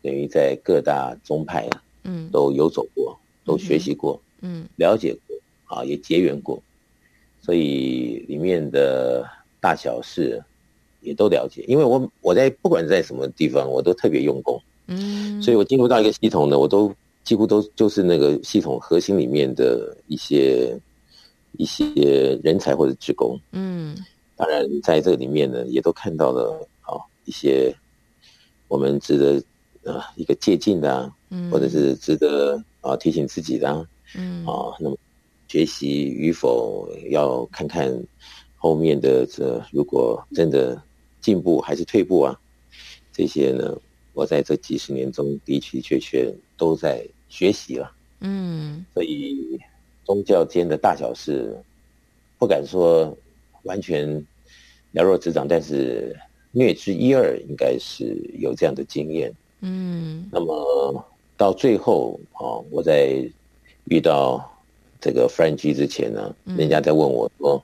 [0.00, 6.62] 等于在各大宗派啊，嗯，都游走过，都学习过，嗯，了解过，啊，也结缘过，
[7.42, 9.28] 所以里面的
[9.60, 10.42] 大小事。
[11.00, 16.92] 也都了解，因为我我在不管在什么地方，我都特别用功，嗯，所以我进入到一个系统呢，我都
[17.22, 20.76] 几乎都就是那个系统核心里面的一些
[21.58, 21.84] 一些
[22.42, 23.94] 人才或者职工，嗯，
[24.34, 27.70] 当然在这里面呢，也都看到了啊、哦、一些
[28.68, 29.36] 我们值得
[29.84, 33.86] 啊、呃、一个借鉴的啊，嗯，或者是值得啊、呃、提醒自己的啊，
[34.16, 34.96] 嗯啊，那么
[35.46, 37.92] 学习与否要看看
[38.56, 40.82] 后面的这如果真的。
[41.20, 42.40] 进步还是退步啊？
[43.12, 43.76] 这些呢，
[44.14, 47.92] 我在这几十年中的的确确都在学习了。
[48.20, 49.58] 嗯，所以
[50.08, 51.54] 宗教间的大小事，
[52.38, 53.14] 不敢说
[53.64, 54.08] 完全
[54.92, 56.16] 了若指掌，但是
[56.52, 59.30] 略知一二，应该是有这样的经验。
[59.60, 61.04] 嗯，那么
[61.36, 63.22] 到最后啊，我在
[63.84, 64.50] 遇到
[64.98, 67.62] 这个 Frank 之前呢，人家在问我说：“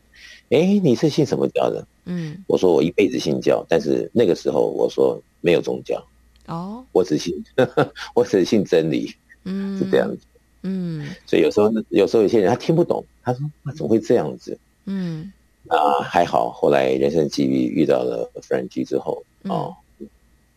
[0.52, 6.06] 哎，你是信什么教的？”嗯，我说我一辈子信教，但是那个时候我说没有宗教，
[6.48, 7.42] 哦，我只信，
[8.14, 9.14] 我只信真理，
[9.44, 10.26] 嗯，是这样子，
[10.64, 14.58] 嗯，所以有时候有时候有些人他听不懂，他说那怎么会这样子？
[14.86, 15.32] 嗯，
[15.68, 19.72] 啊还好，后来人生机遇遇到了弗兰基之后，哦，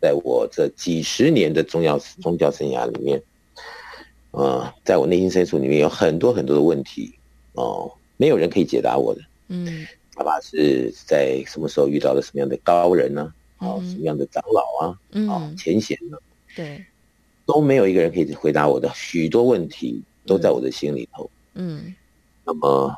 [0.02, 3.22] 在我这几十年的宗教宗教生涯里面，
[4.32, 7.14] 啊，在我内心深处里面有很多很多的问题，
[7.54, 9.86] 哦，没有人可以解答我的，嗯。
[10.18, 13.32] 爸爸是在什么时候遇到了什么样的高人呢？
[13.58, 15.00] 啊、嗯，什么样的长老啊？
[15.12, 16.18] 嗯，啊，前贤呢？
[16.56, 16.84] 对，
[17.48, 21.28] 都没有一个人可以回答我的许多问题，都在我的心里头。
[21.56, 21.96] 嗯，
[22.46, 22.96] 那么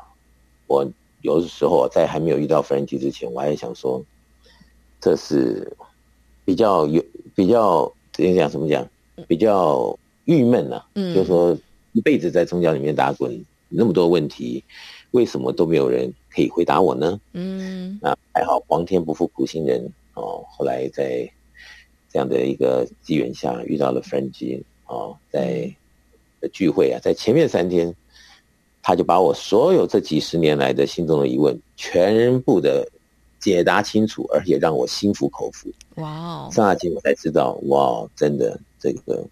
[0.66, 0.86] 我
[1.22, 4.04] 有的时候在还没有遇到弗兰基之前，我还想说，
[5.00, 5.74] 这是
[6.44, 7.02] 比较有
[7.34, 8.50] 比较怎样讲？
[8.50, 8.86] 怎么讲？
[9.28, 10.84] 比较郁闷啊。
[10.94, 11.56] 嗯，就是说
[11.92, 14.62] 一辈子在宗教里面打滚，那么多问题。
[15.12, 17.20] 为什么都没有人可以回答我呢？
[17.32, 19.84] 嗯，啊还好，皇天不负苦心人
[20.14, 20.44] 哦。
[20.48, 21.28] 后来在
[22.12, 25.72] 这样的一个机缘下遇到了 Frank 哦，在
[26.52, 27.94] 聚会啊，在前面三天，
[28.82, 32.86] 他就把我所有这几十年来的心中的疑问全部的
[33.38, 35.70] 解答清楚，而且让我心服口服。
[35.96, 36.50] 哇哦！
[36.52, 39.24] 上那天我才知道，哇，真的这个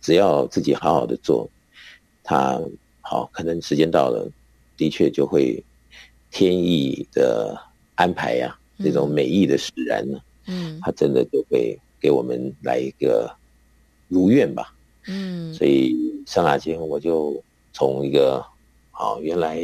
[0.00, 1.48] 只要自己好好的做，
[2.24, 2.60] 他
[3.00, 4.30] 好，可能时间到了。
[4.78, 5.64] 的确就会
[6.30, 7.58] 天意的
[7.94, 13.28] 安排呀、啊，这种美意的使然呢，嗯，他真的就会给我们来一个
[14.06, 14.72] 如愿吧，
[15.08, 15.92] 嗯，所以
[16.24, 17.42] 刹那间我就
[17.72, 18.38] 从一个
[18.92, 19.60] 啊原来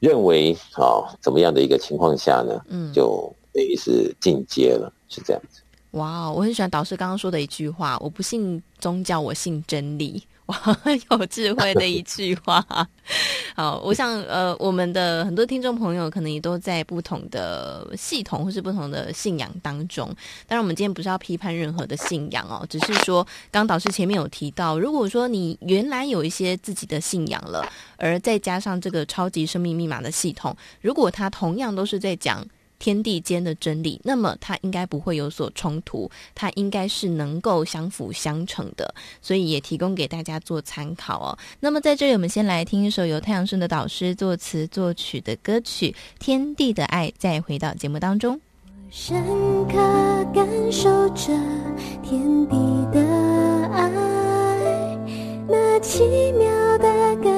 [0.00, 5.60] 认为啊怎么样的一个情况下呢，嗯，就等于是进阶了，是这样子。
[5.90, 10.22] 哇，我很喜欢导师刚刚说的一句话：我不信宗教，我信真理。
[10.52, 12.64] 很 有智慧的一句话。
[13.54, 20.06] 好，我想呃，我们的很多听众朋友可能也都在不同的系统或是不同的信仰当中。
[20.46, 27.66] 当然，我们今天不是要批判任何的信仰哦，只是说，刚导师前面有提到，如果说你原来有一些自己的信仰了，
[27.96, 32.46] 而再加上这个超级生命密码的系统，如果它同样都是在讲
[32.78, 41.38] 天地间的真理，那么它应该不会有所冲突，它应该是能够相辅相成的，所以也提供给大家做参考哦。
[41.60, 48.40] 那么在这里，我们先来听一首由太阳盛德导师作词作曲的歌曲《天地的爱》，再回到节目当中。
[48.88, 49.22] 深
[49.66, 49.74] 刻
[50.32, 51.32] 感受着
[52.02, 52.56] 天地
[52.92, 53.00] 的
[53.72, 54.98] 爱，
[55.48, 56.04] 那奇
[56.38, 57.35] 妙的感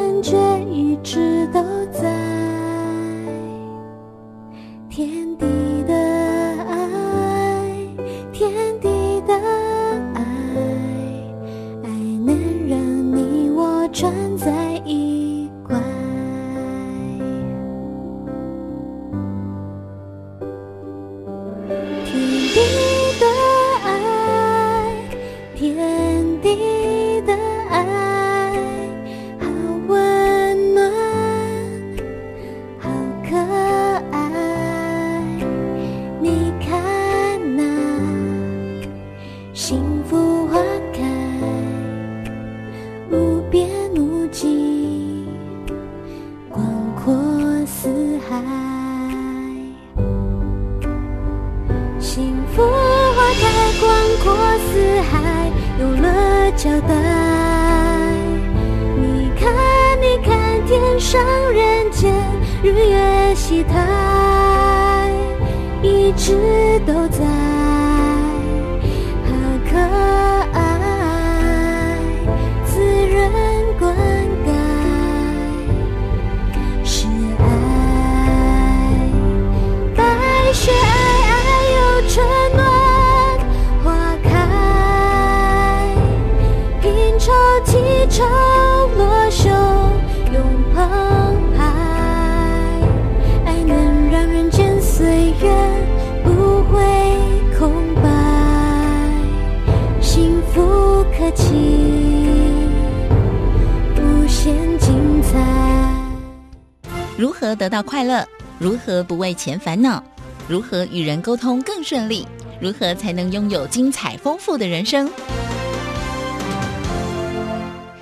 [109.28, 110.02] 为钱烦恼？
[110.48, 112.26] 如何与人沟通更顺利？
[112.58, 115.06] 如何才能拥有精彩丰富的人生？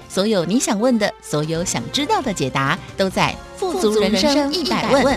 [0.08, 5.16] 所有你想问的，所有想知道的解答，都在《富足人生一百问》。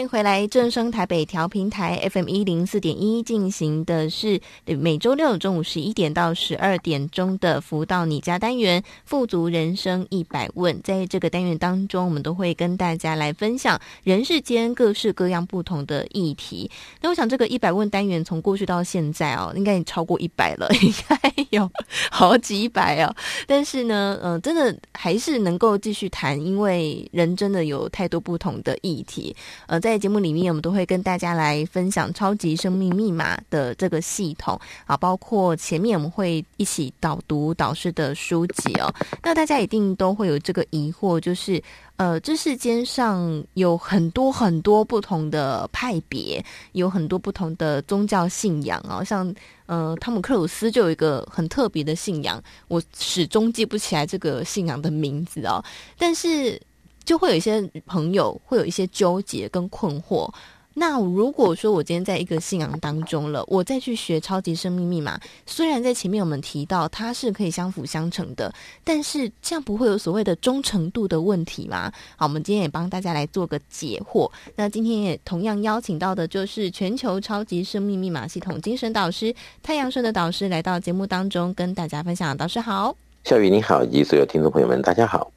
[0.00, 10.80] 欢迎回来，正声台北调频台 FM 一零四点一进行的是每周六中午十一点到十二点钟的福到你家单元“富足人生一百问”。
[10.82, 16.70] 在这个单元当中，我们都会跟大家来分享人世间各式各样不同的议题。
[17.02, 21.20] 那我想，这个一百问单元从过去到现在哦，应该也超过一百了， 应该
[21.50, 21.70] 有
[22.10, 23.14] 好几百哦。
[23.46, 29.36] 但是呢，嗯、呃，真的还是能够继续谈，因为人真的有太多不同的议题，
[29.66, 29.89] 呃，在。
[29.90, 38.94] 在节目里面，我们都会跟大家来分享超级生命密码的这个系统啊，包括前面我们会一起导读导师的书籍哦。
[39.20, 41.60] 那大家一定都会有这个疑惑，就是
[41.96, 49.34] 呃，这世间上有很多很多不同的派别，有很多不同的宗教信仰啊，像
[49.66, 55.60] 呃，汤姆克鲁斯就有一个很特别的信仰，我始终记不起来这个信仰的名字哦，
[55.98, 56.62] 但是。
[57.10, 60.32] 就会有一些朋友会有一些纠结跟困惑。
[60.74, 68.54] 那如果说我今天在一个信仰当中了，我再去学超级生命密码，虽然在前面我们提到它是可以相辅相成的，
[68.84, 71.92] 但是这样不会有所谓的忠诚度的问题吗？
[72.14, 74.30] 好，我们今天也帮大家来做个解惑。
[74.54, 79.34] 那今天也同样邀请到的就是全球超级生命密码系统精神导师
[79.64, 82.36] 太阳盛德导师来到节目当中跟大家分享。
[82.36, 82.94] 导师好，
[83.24, 85.32] 小雨你好，以及所有听众朋友们，大家好。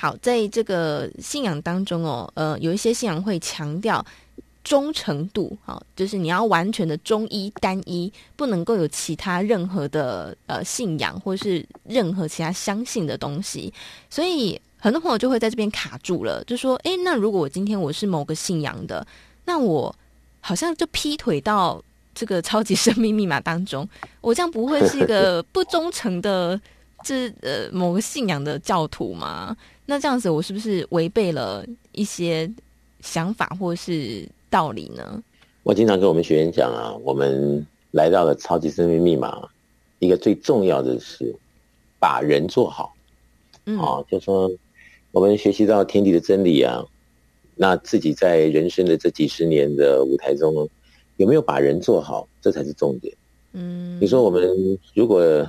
[0.00, 4.04] 好，在这个信仰当中哦，呃，有一些信仰会强调
[4.62, 13.74] 忠诚度，好，就是你要完全的忠一单一，不能够有其他任何的呃信仰或是任何其他相信的东西，
[14.08, 19.04] 所以很多朋友就会在这边卡住了，就说，诶，那如果我今天我是某个信仰的，
[19.46, 19.92] 那我
[20.40, 21.82] 好像就劈腿到
[22.14, 23.88] 这个超级生命密码当中，
[24.20, 26.60] 我这样不会是一个不忠诚的
[27.02, 29.56] 这呃某个信仰的教徒吗？
[29.90, 32.48] 那这样子，我是不是违背了一些
[33.00, 35.22] 想法或是道理呢？
[35.62, 39.48] 我经常跟我们学员讲啊，我们来到了超级生命密码，
[39.98, 41.34] 一个最重要的是
[41.98, 42.94] 把人做好。
[43.64, 44.50] 嗯，啊，就说
[45.10, 46.84] 我们学习到天地的真理啊，
[47.54, 50.68] 那自己在人生的这几十年的舞台中，
[51.16, 53.16] 有没有把人做好，这才是重点。
[53.54, 55.48] 嗯，你说我们如果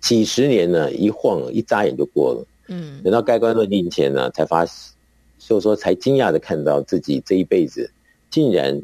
[0.00, 2.44] 几十年呢，一晃一眨眼就过了。
[2.72, 4.64] 嗯，等到盖棺论定前呢，才发，
[5.38, 7.90] 就是说才惊讶的看到自己这一辈子
[8.30, 8.80] 竟然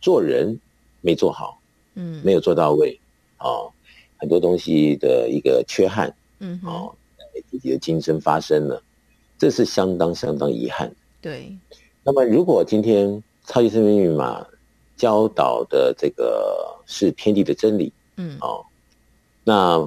[0.00, 0.58] 做人
[1.02, 1.60] 没做好，
[1.94, 2.98] 嗯，没有做到位，
[3.36, 3.68] 啊，
[4.16, 6.90] 很多东西的一个缺憾，嗯，哦，
[7.50, 8.82] 自己的今生发生了，
[9.38, 10.90] 这是相当相当遗憾。
[11.20, 11.54] 对，
[12.02, 14.46] 那么如果今天超级生命密码
[14.96, 18.64] 教导的这个是天地的真理，嗯，哦，
[19.44, 19.78] 那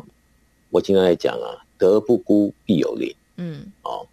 [0.70, 3.12] 我经常在讲啊，德不孤，必有邻。
[3.38, 4.06] 嗯，哦，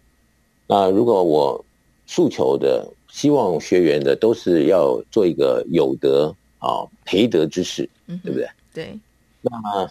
[0.67, 1.63] 那如果我
[2.05, 8.49] 诉求的、希望学员的都是要做一个有德啊、培德之士，嗯，对不对？
[8.73, 8.99] 对。
[9.41, 9.89] 那么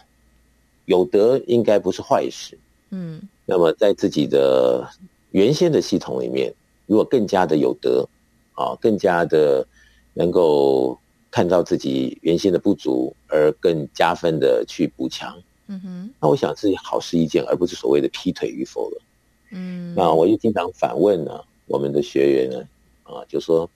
[0.84, 2.58] 有德应该不是坏事，
[2.90, 3.20] 嗯。
[3.44, 4.86] 那么在自己的
[5.30, 6.52] 原先的系统里面，
[6.86, 8.06] 如果更加的有德，
[8.54, 9.66] 啊，更加的
[10.14, 10.98] 能够
[11.30, 16.10] 看到自己原先的不足，而更加分的去补强，嗯哼。
[16.20, 19.02] 那我想是好事一件，而不是所谓的劈腿与否了。
[19.50, 22.68] 嗯，那我就经常反问呢，我们的学员呢，
[23.04, 23.68] 啊，就说，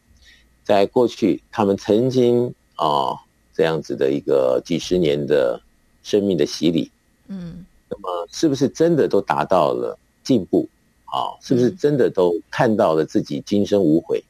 [0.64, 3.16] 在过去他们曾经啊
[3.54, 5.60] 这样子的一个几十年的
[6.02, 6.90] 生命的洗礼，
[7.28, 10.68] 嗯，那么是不是真的都达到了进步？
[11.04, 14.22] 啊，是不是真的都看到了自己今生无悔？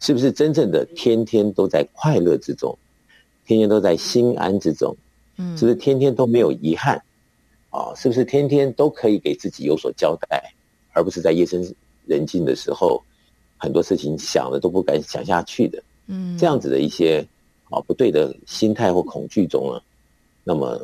[0.00, 2.76] 是不是真正的天天都在快乐之中，
[3.46, 4.96] 天天都在心安之中？
[5.36, 7.02] 嗯，是不是天天都没有遗憾？
[7.70, 10.53] 啊，是不是天天都可以给自己有所交代？
[10.94, 11.62] 而不是在夜深
[12.06, 13.02] 人静的时候，
[13.56, 17.26] 很多事情想了都不敢想下去的，嗯，这样子的一些
[17.70, 19.80] 啊不对的心态或恐惧中啊，
[20.42, 20.78] 那么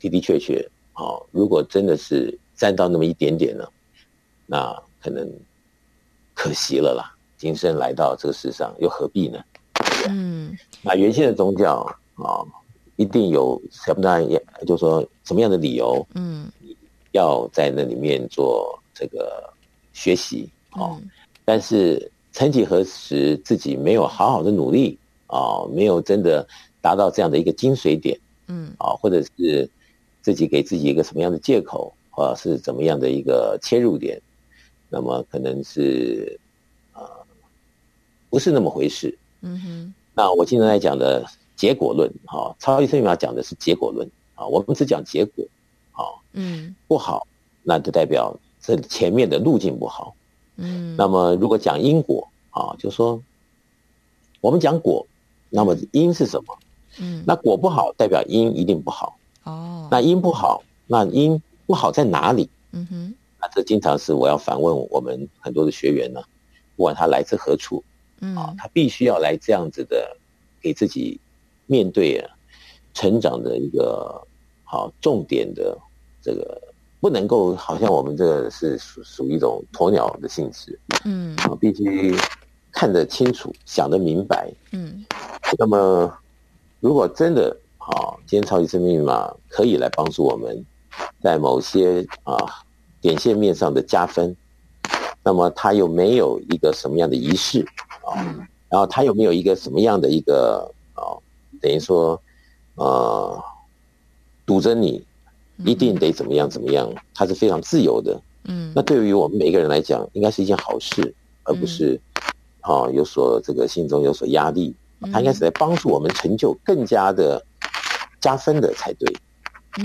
[0.00, 3.68] 的的确确啊，如果真的是沾到那么一点点呢，
[4.46, 5.30] 那可能
[6.34, 7.14] 可惜了啦。
[7.36, 9.38] 今生来到这个世上，又何必呢？
[10.08, 12.40] 嗯，那原先的宗教啊，
[12.96, 16.50] 一定有什么样也就是说什么样的理由，嗯，
[17.12, 18.76] 要在那里面做。
[18.98, 19.52] 这个
[19.92, 20.98] 学习哦，
[21.44, 26.46] 但是曾几何时自己没有好好的努力啊，没有真的
[26.80, 28.18] 达到这样的一个精髓点，
[28.48, 29.68] 嗯啊，或者是
[30.22, 34.20] 自己给自己一个什么样的借口，或者是怎么样的一个切入点，
[34.88, 36.38] 那么可能是
[36.92, 37.04] 啊，
[38.30, 39.16] 不是那么回事。
[39.42, 41.24] 嗯哼，那我经常在讲的
[41.54, 45.44] 结果论，哈，超级生命密码讲的是结果论啊，我们只讲结果，
[45.92, 47.26] 好，嗯，不好，
[47.62, 48.34] 那就代表。
[48.66, 50.16] 这前面的路径不好，
[50.56, 53.22] 嗯，那么如果讲因果啊，就说
[54.40, 55.06] 我们讲果，
[55.50, 56.58] 那么因是什么？
[56.98, 59.16] 嗯，那果不好，代表因一定不好。
[59.44, 62.50] 哦，那因不好，那因不好在哪里？
[62.72, 66.20] 嗯哼，那，这经常是我要反问我们很多的学员呢，
[66.74, 67.84] 不管他来自何处，
[68.18, 70.16] 嗯，啊，他必须要来这样子的，
[70.60, 71.20] 给自己
[71.66, 72.34] 面对啊
[72.94, 74.20] 成长的一个
[74.64, 75.78] 好重点的
[76.20, 76.60] 这个。
[77.06, 82.16] 不能够，好像我们这是属属于一种鸵鸟的性质，嗯，啊，必须
[82.72, 85.04] 看得清楚，想得明白，嗯。
[85.56, 86.12] 那么，
[86.80, 90.66] 如果真的啊，今天超级生命密码可以来帮助我们，
[91.22, 92.36] 在某些啊
[93.00, 94.36] 点线面上的加分，
[95.22, 97.64] 那么他又没有一个什么样的仪式
[98.04, 98.18] 啊？
[98.68, 101.14] 然后他有没有一个什么样的一个啊？
[101.60, 102.20] 等于说，
[102.74, 103.40] 呃，
[104.44, 105.05] 堵着你。
[105.64, 108.20] 一定得怎么样怎么样，它是非常自由的。
[108.44, 112.00] 嗯，那对于我们每一个人来讲，应该是一件好事，而不是，
[112.60, 114.74] 啊，有所这个心中有所压力。
[115.12, 117.44] 它应该是在帮助我们成就更加的
[118.20, 119.12] 加分的才对，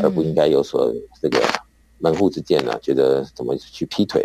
[0.03, 1.41] 而不应该有所这个
[1.97, 4.23] 门户之见呢，觉得怎么去劈腿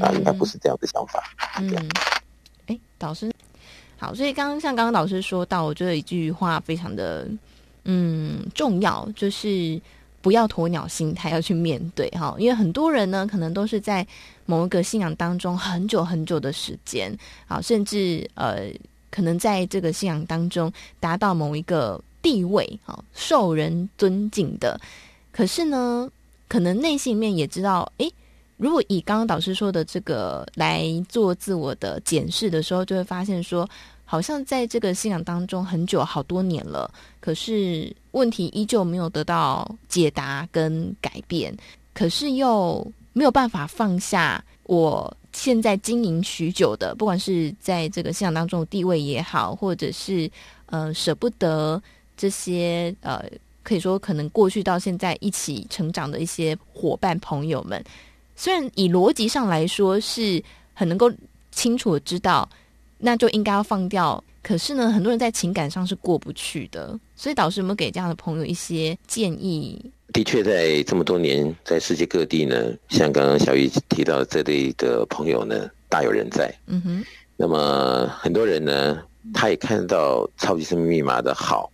[0.00, 0.12] 啊？
[0.12, 1.22] 应该不是这样的想法。
[1.60, 1.88] 嗯，
[2.66, 3.32] 哎，导师
[3.98, 7.26] 好，所以刚刚像刚刚导师说到，我觉得一句话非常的
[7.84, 9.80] 嗯重要，就是。
[10.22, 14.06] 不要鸵鸟心态，要去面对哈，因为很多人呢，可能都是在
[14.44, 17.16] 某一个信仰当中很久很久的时间，
[17.48, 18.70] 啊，甚至呃，
[19.10, 24.78] 可能在这个信仰当中达到某一个地位，啊，受人尊敬的。
[25.32, 26.10] 可是呢，
[26.48, 28.12] 可能内心里面也知道，诶，
[28.58, 33.68] 如果以刚刚导师说的这个来做自我的检视的时候，就会发现说。
[34.10, 41.56] 好像在这个信仰当中很久好多年了，可是问题依旧没有得到解答跟改变，
[41.94, 50.28] 可是又没有办法放下我现在经营许久的，不管是在这个信仰当中的地位也好，或者是
[50.66, 51.80] 呃舍不得
[52.16, 53.22] 这些呃
[53.62, 57.80] 可以说可能过去到现在一起成长的一些伙伴朋友们，
[58.34, 60.42] 虽然以逻辑上来说是
[60.74, 61.08] 很能够
[61.52, 62.48] 清楚的知道。
[63.00, 69.82] 那就应该要放掉，可是呢，很多人在情感上是过不去的，所以导师有没有给这样的朋友一些建议？
[70.12, 76.54] 的确在这么多年，在世界各地呢，像刚刚小雨提到这类的朋友呢，大有人在。
[76.66, 77.04] 嗯哼。
[77.36, 81.70] 那么很多人呢，他也看到超级生命密码的好，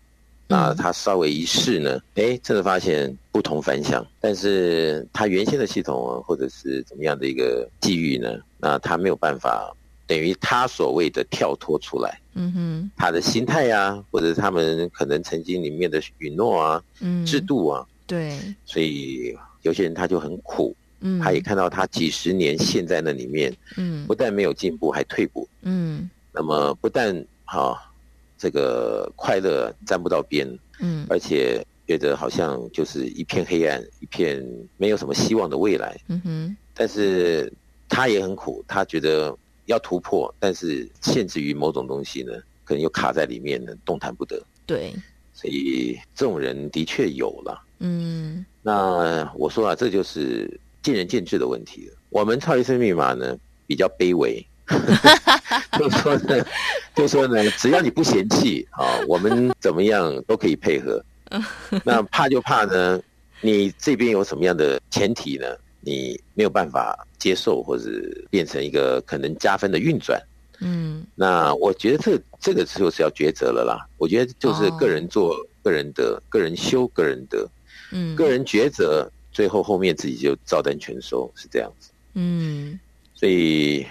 [0.46, 4.06] 那他稍微一试呢，哎，真的发现不同凡响。
[4.20, 9.74] 但是他原先的系统啊，或者是怎么样的一个际遇呢，那他没有办法。
[10.06, 27.12] 等于他所谓的跳脱出来，嗯哼，他的心态啊，或者他们可能曾经里面的允诺啊，嗯，制度啊，对，所以有些人他就很苦，嗯，他也看到他几十年陷在那里面，嗯，不但没有进步，还退步，嗯，那么不但
[27.44, 27.92] 哈、啊，
[28.38, 30.46] 这个快乐沾不到边，
[30.78, 34.40] 嗯，而且觉得好像就是一片黑暗，一片
[34.76, 37.52] 没有什么希望的未来，嗯哼，但是
[37.88, 39.36] 他也很苦，他觉得。
[39.66, 42.32] 要突破，但是限制于某种东西呢，
[42.64, 44.42] 可能又卡在里面呢，动弹不得。
[44.64, 44.92] 对，
[45.34, 47.62] 所以这种人的确有了。
[47.80, 50.48] 嗯，那我说啊，这就是
[50.82, 51.94] 见仁见智的问题了。
[52.08, 53.36] 我们超级生命密码呢
[53.66, 54.44] 比较卑微，
[55.78, 56.46] 就说呢，
[56.94, 61.04] 就说呢，只要你不嫌弃啊，我们怎么样都可以配合。
[61.84, 63.00] 那怕就怕呢，
[63.40, 65.46] 你这边有什么样的前提呢？
[65.86, 67.88] 你没有办法接受，或者
[68.28, 70.20] 变成一个可能加分的运转，
[70.58, 73.86] 嗯，那我觉得这这个就是要抉择了啦。
[73.96, 77.48] 我觉得就是个人做个人的，个人修个人的，
[77.92, 82.80] 嗯，个人抉择，最后后面自己就照单全收，是这样子，嗯。
[83.14, 83.86] 所以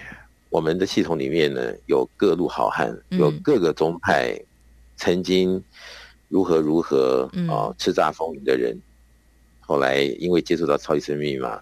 [0.50, 4.38] 我们的系统里面呢，有各路好汉，有各个宗派
[4.98, 5.64] 曾经
[6.28, 8.76] 如何如何啊叱咤风云的人，
[9.60, 11.58] 后来因为接触到超级生命密码。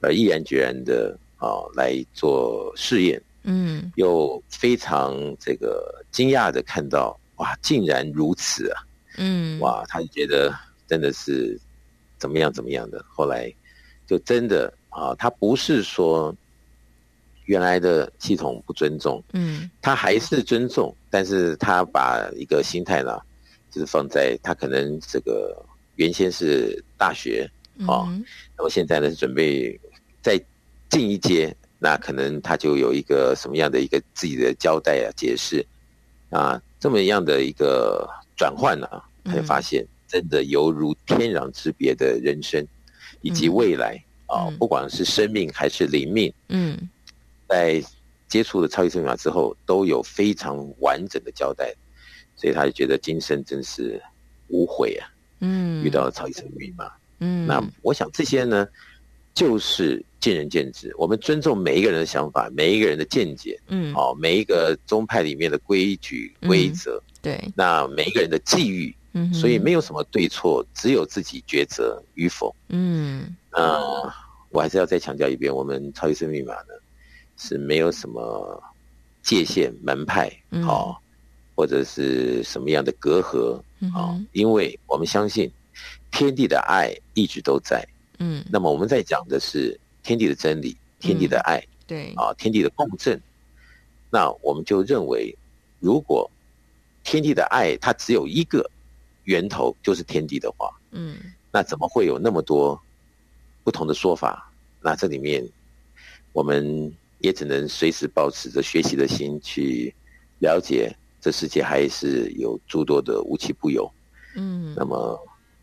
[0.00, 8.82] 而毅然决然的啊来做试验，嗯，又非常这个惊讶的看到，哇，竟然如此啊，
[9.16, 10.54] 嗯，哇，他就觉得
[10.86, 11.58] 真的是
[12.18, 13.04] 怎么样怎么样的。
[13.08, 13.52] 后来
[14.06, 16.34] 就真的啊，他不是说
[17.46, 23.18] 原来的系统不尊重，嗯，他还是尊重，但是他把一个心态呢，
[23.70, 25.60] 就是放在他可能这个
[25.96, 27.50] 原先是大学
[27.86, 28.06] 啊，
[28.56, 29.78] 那么现在呢是准备。
[30.22, 30.40] 再
[30.90, 35.64] 进一阶，那可能他就有一个什么样的一个自己的交代啊、解释
[36.30, 39.04] 啊，这么样的一个转换呢、啊？
[39.24, 42.66] 他就发现真的犹如天壤之别的人生，
[43.20, 46.76] 以及未来啊，不管是生命还是灵命，嗯，
[47.46, 47.82] 在
[48.26, 51.74] 接触了超级生命之后，都有非常完整的交代，
[52.34, 54.02] 所以他就觉得今生真是
[54.48, 55.08] 无悔啊，
[55.40, 56.90] 嗯，遇到了超级生命密码，
[57.20, 58.66] 嗯，那我想这些呢。
[59.38, 74.12] 就是见仁见智，我们尊重每一个人的想法，每一个人的见解，嗯，好，每一个宗派里面的规矩规则，对，那每一个人的际遇，嗯，所以没有什么对错，只有自己抉择与否，嗯，呃，
[74.50, 76.74] 我还是要再强调一遍，我们超级生命密码呢
[77.36, 78.60] 是没有什么
[79.22, 80.28] 界限门派，
[80.64, 81.00] 好，
[81.54, 83.56] 或者是什么样的隔阂，
[83.92, 85.48] 好，因为我们相信
[86.10, 87.86] 天地的爱一直都在。
[88.18, 93.20] 嗯，那么我们在讲的是天地的真理，天地的爱，嗯、对啊，天地的共振。
[94.10, 95.36] 那我们就认为，
[95.78, 96.30] 如果
[97.04, 98.68] 天地的爱它只有一个
[99.24, 101.16] 源头，就是天地的话，嗯，
[101.52, 102.80] 那怎么会有那么多
[103.62, 104.50] 不同的说法？
[104.80, 105.46] 那这里面
[106.32, 109.94] 我们也只能随时保持着学习的心去
[110.40, 113.88] 了解，这世界还是有诸多的无奇不有。
[114.34, 115.18] 嗯，那么。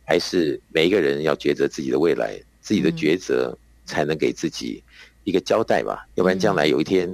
[0.05, 4.83] 还是每一个人要抉择自己的未来，自己的抉择才能给自己
[5.23, 6.05] 一个交代吧。
[6.05, 7.09] 嗯、要不然将来有一天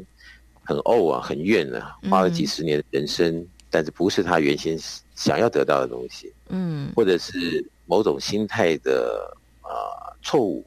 [0.63, 4.77] 很怄啊，很怨啊，花了几十年的人生，嗯、但是不是他原先
[5.15, 10.65] 想要得到的东西，嗯，或者是某种心态的啊、呃、错误，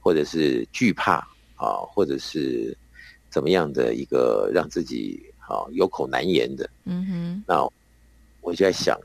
[0.00, 1.18] 或者是惧怕
[1.54, 2.76] 啊，或者是
[3.30, 7.62] 怎么样的一个让自己啊有口难言的，嗯哼，那
[8.40, 8.98] 我就在想。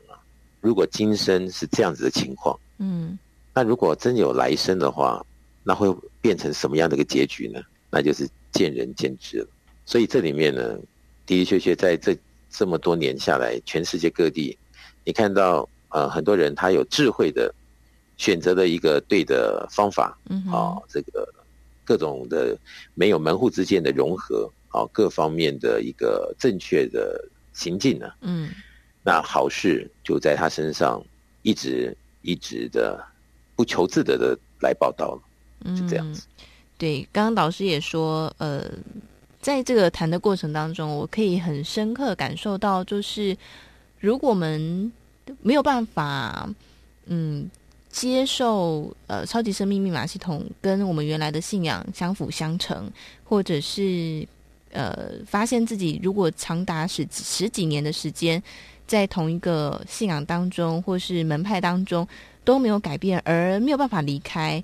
[0.60, 3.18] 如果今生是这样子的情况，嗯，
[3.54, 5.24] 那如果真有来生的话，
[5.64, 7.60] 那会变成什么样的一个结局呢？
[7.90, 9.48] 那就是见仁见智了。
[9.86, 10.80] 所以这里面呢，的
[11.26, 12.16] 的确确在这
[12.50, 14.56] 这么多年下来，全世界各地，
[15.04, 17.52] 你看到呃很多人他有智慧的
[18.16, 21.26] 选择了一个对的方法，嗯，啊，这个
[21.84, 22.56] 各种的
[22.94, 28.50] 没有门户之见的融合，啊，各方面的一个正确的行进呢，嗯。
[29.10, 31.02] 那好事就在他身上，
[31.42, 33.04] 一直一直的
[33.56, 36.28] 不求自得的来报道了，是这样子。
[36.38, 36.46] 嗯、
[36.78, 38.70] 对，刚刚导师也说，呃，
[39.40, 43.36] 在这个谈的过程当中，我可以很深刻感受到，就是
[43.98, 44.92] 如果我们
[45.42, 46.48] 没有办法，
[47.06, 47.50] 嗯，
[47.88, 52.88] 接受呃超级生命密码系统跟我们原来的信仰相辅相成，
[53.24, 54.24] 或者是
[54.70, 58.40] 呃发现自己如果长达十十几年的时间
[58.90, 62.04] 在同一个信仰当中或是门派当中
[62.44, 64.62] 都没有改变，而没有办法离开。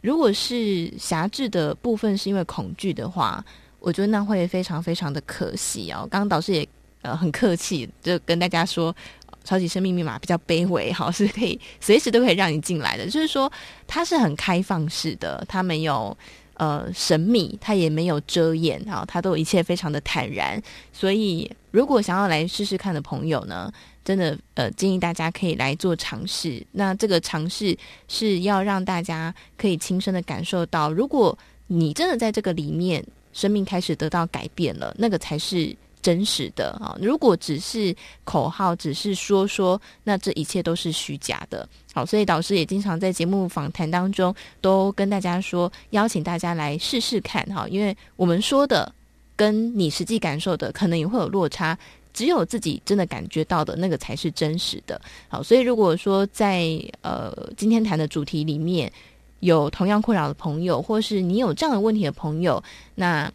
[0.00, 3.44] 如果是狭制的部分是因为恐惧的话，
[3.78, 6.08] 我觉得那会非常非常的可惜哦。
[6.10, 6.66] 刚刚导师也
[7.02, 8.96] 呃很客气，就跟大家说。
[9.42, 13.06] 超级生命密码比较卑微，好，是可以随时都可以让你进来的。
[13.06, 13.50] 就是说，
[13.86, 16.14] 它是很开放式的，它没有
[16.60, 20.62] 呃神秘，他也没有遮掩，啊，他都一切非常的坦然。
[20.92, 23.72] 所以，如果想要来试试看的朋友呢，
[24.04, 26.62] 真的呃建议大家可以来做尝试。
[26.72, 27.74] 那这个尝试
[28.08, 31.36] 是要让大家可以亲身的感受到，如果
[31.68, 33.02] 你真的在这个里面，
[33.32, 35.74] 生命开始得到改变了，那个才是。
[36.02, 37.94] 真实的啊，如果只是
[38.24, 41.68] 口号，只是说说，那这一切都是虚假的。
[41.92, 48.90] 好，所以导师也经常在节目访谈当中都跟大家说，邀请大家来试试看哈，因为我们说的
[49.36, 51.76] 跟你实际感受的可能也会有落差，
[52.14, 55.00] 只有自己真的感觉到的那个才是真实的。
[55.28, 58.90] 好，所以如果说在呃今天谈的主题里面
[59.40, 62.62] 有同样困扰的朋友，或是你有这样的问题的朋友，
[62.94, 63.30] 那。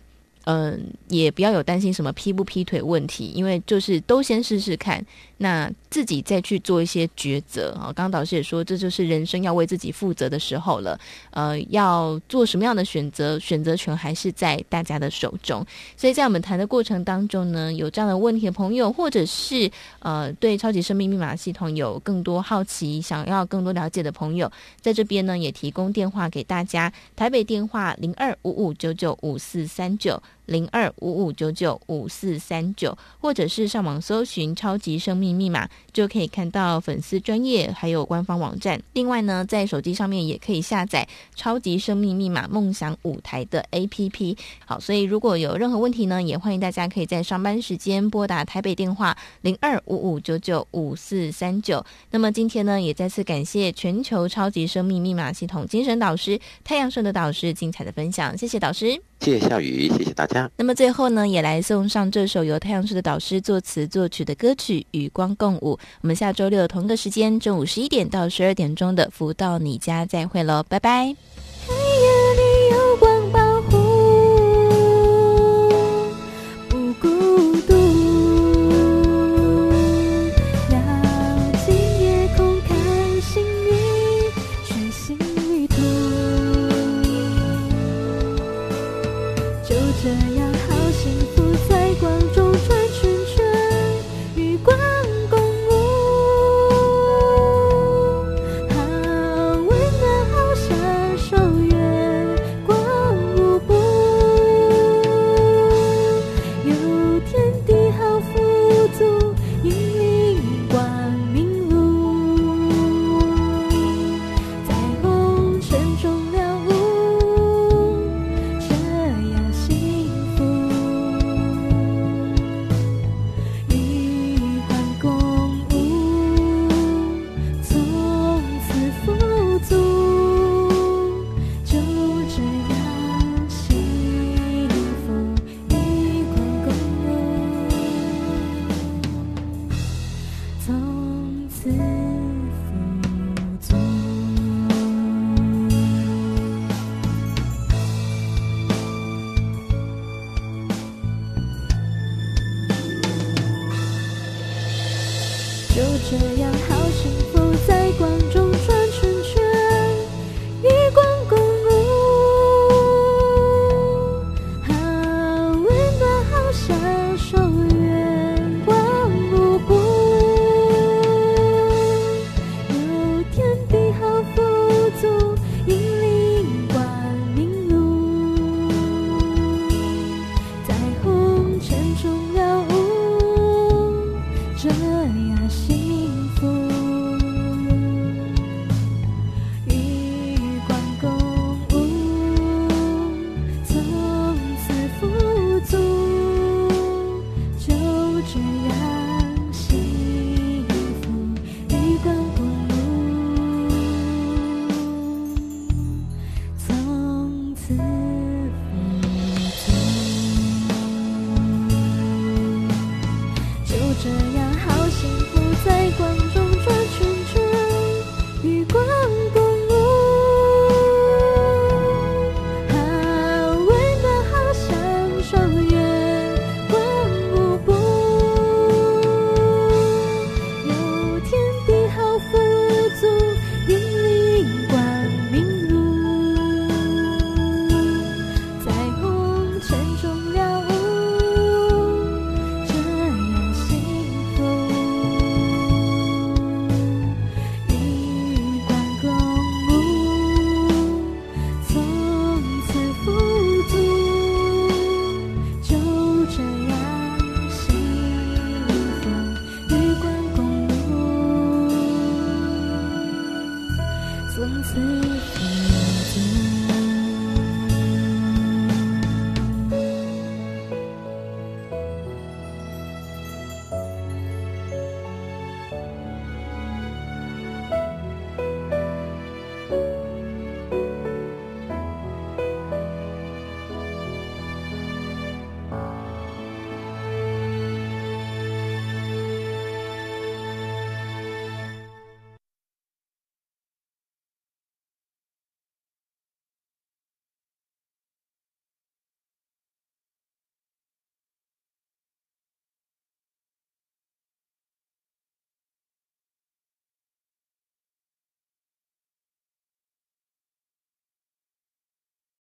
[0.45, 5.03] 嗯，也不要有担心什么劈不劈腿问题，因为就是都先试试看，
[5.37, 7.85] 那自己再去做一些抉择啊。
[7.87, 10.99] 刚刚导师也说，这就是人生要为自己负责的时候了。
[11.31, 15.65] 呃，要做什么样的选择，选择权还是在大家的手中。
[15.97, 19.69] 所以在我们谈的过程当中呢，有这样的问题的朋友，或者是
[19.99, 30.21] 呃对超级生命密码系统有更多好奇、想要更多了解的朋友，在这边呢也提供电话给大家，台北电话零二五五九九五四三九。
[30.45, 38.81] 零二五五九九五四三九，或者是上网搜寻“超级生命密码”，就可以看到粉丝专业还有官方网站。
[38.93, 44.37] 另外呢，在手机上面也可以下载“超级生命密码梦想舞台”的 APP。
[44.65, 51.85] 好，所以如果有任何问题呢，也欢迎大家可以在上班时间拨打台北电话零二五五九九五四三九。
[52.11, 59.01] 那么今天呢，也再次感谢全球超级生命密码系统精神导师太阳盛德导师精彩的分享，谢谢导师。
[59.19, 60.49] 谢谢夏雨，谢谢大家。
[60.57, 65.73] 那么最后呢，也来送上这首由太阳社的导师作词作曲的歌曲《与光共舞》。
[66.01, 71.15] 我们下周六同个时间，中午十一点到十二点钟的《福到你家》再会喽，拜拜。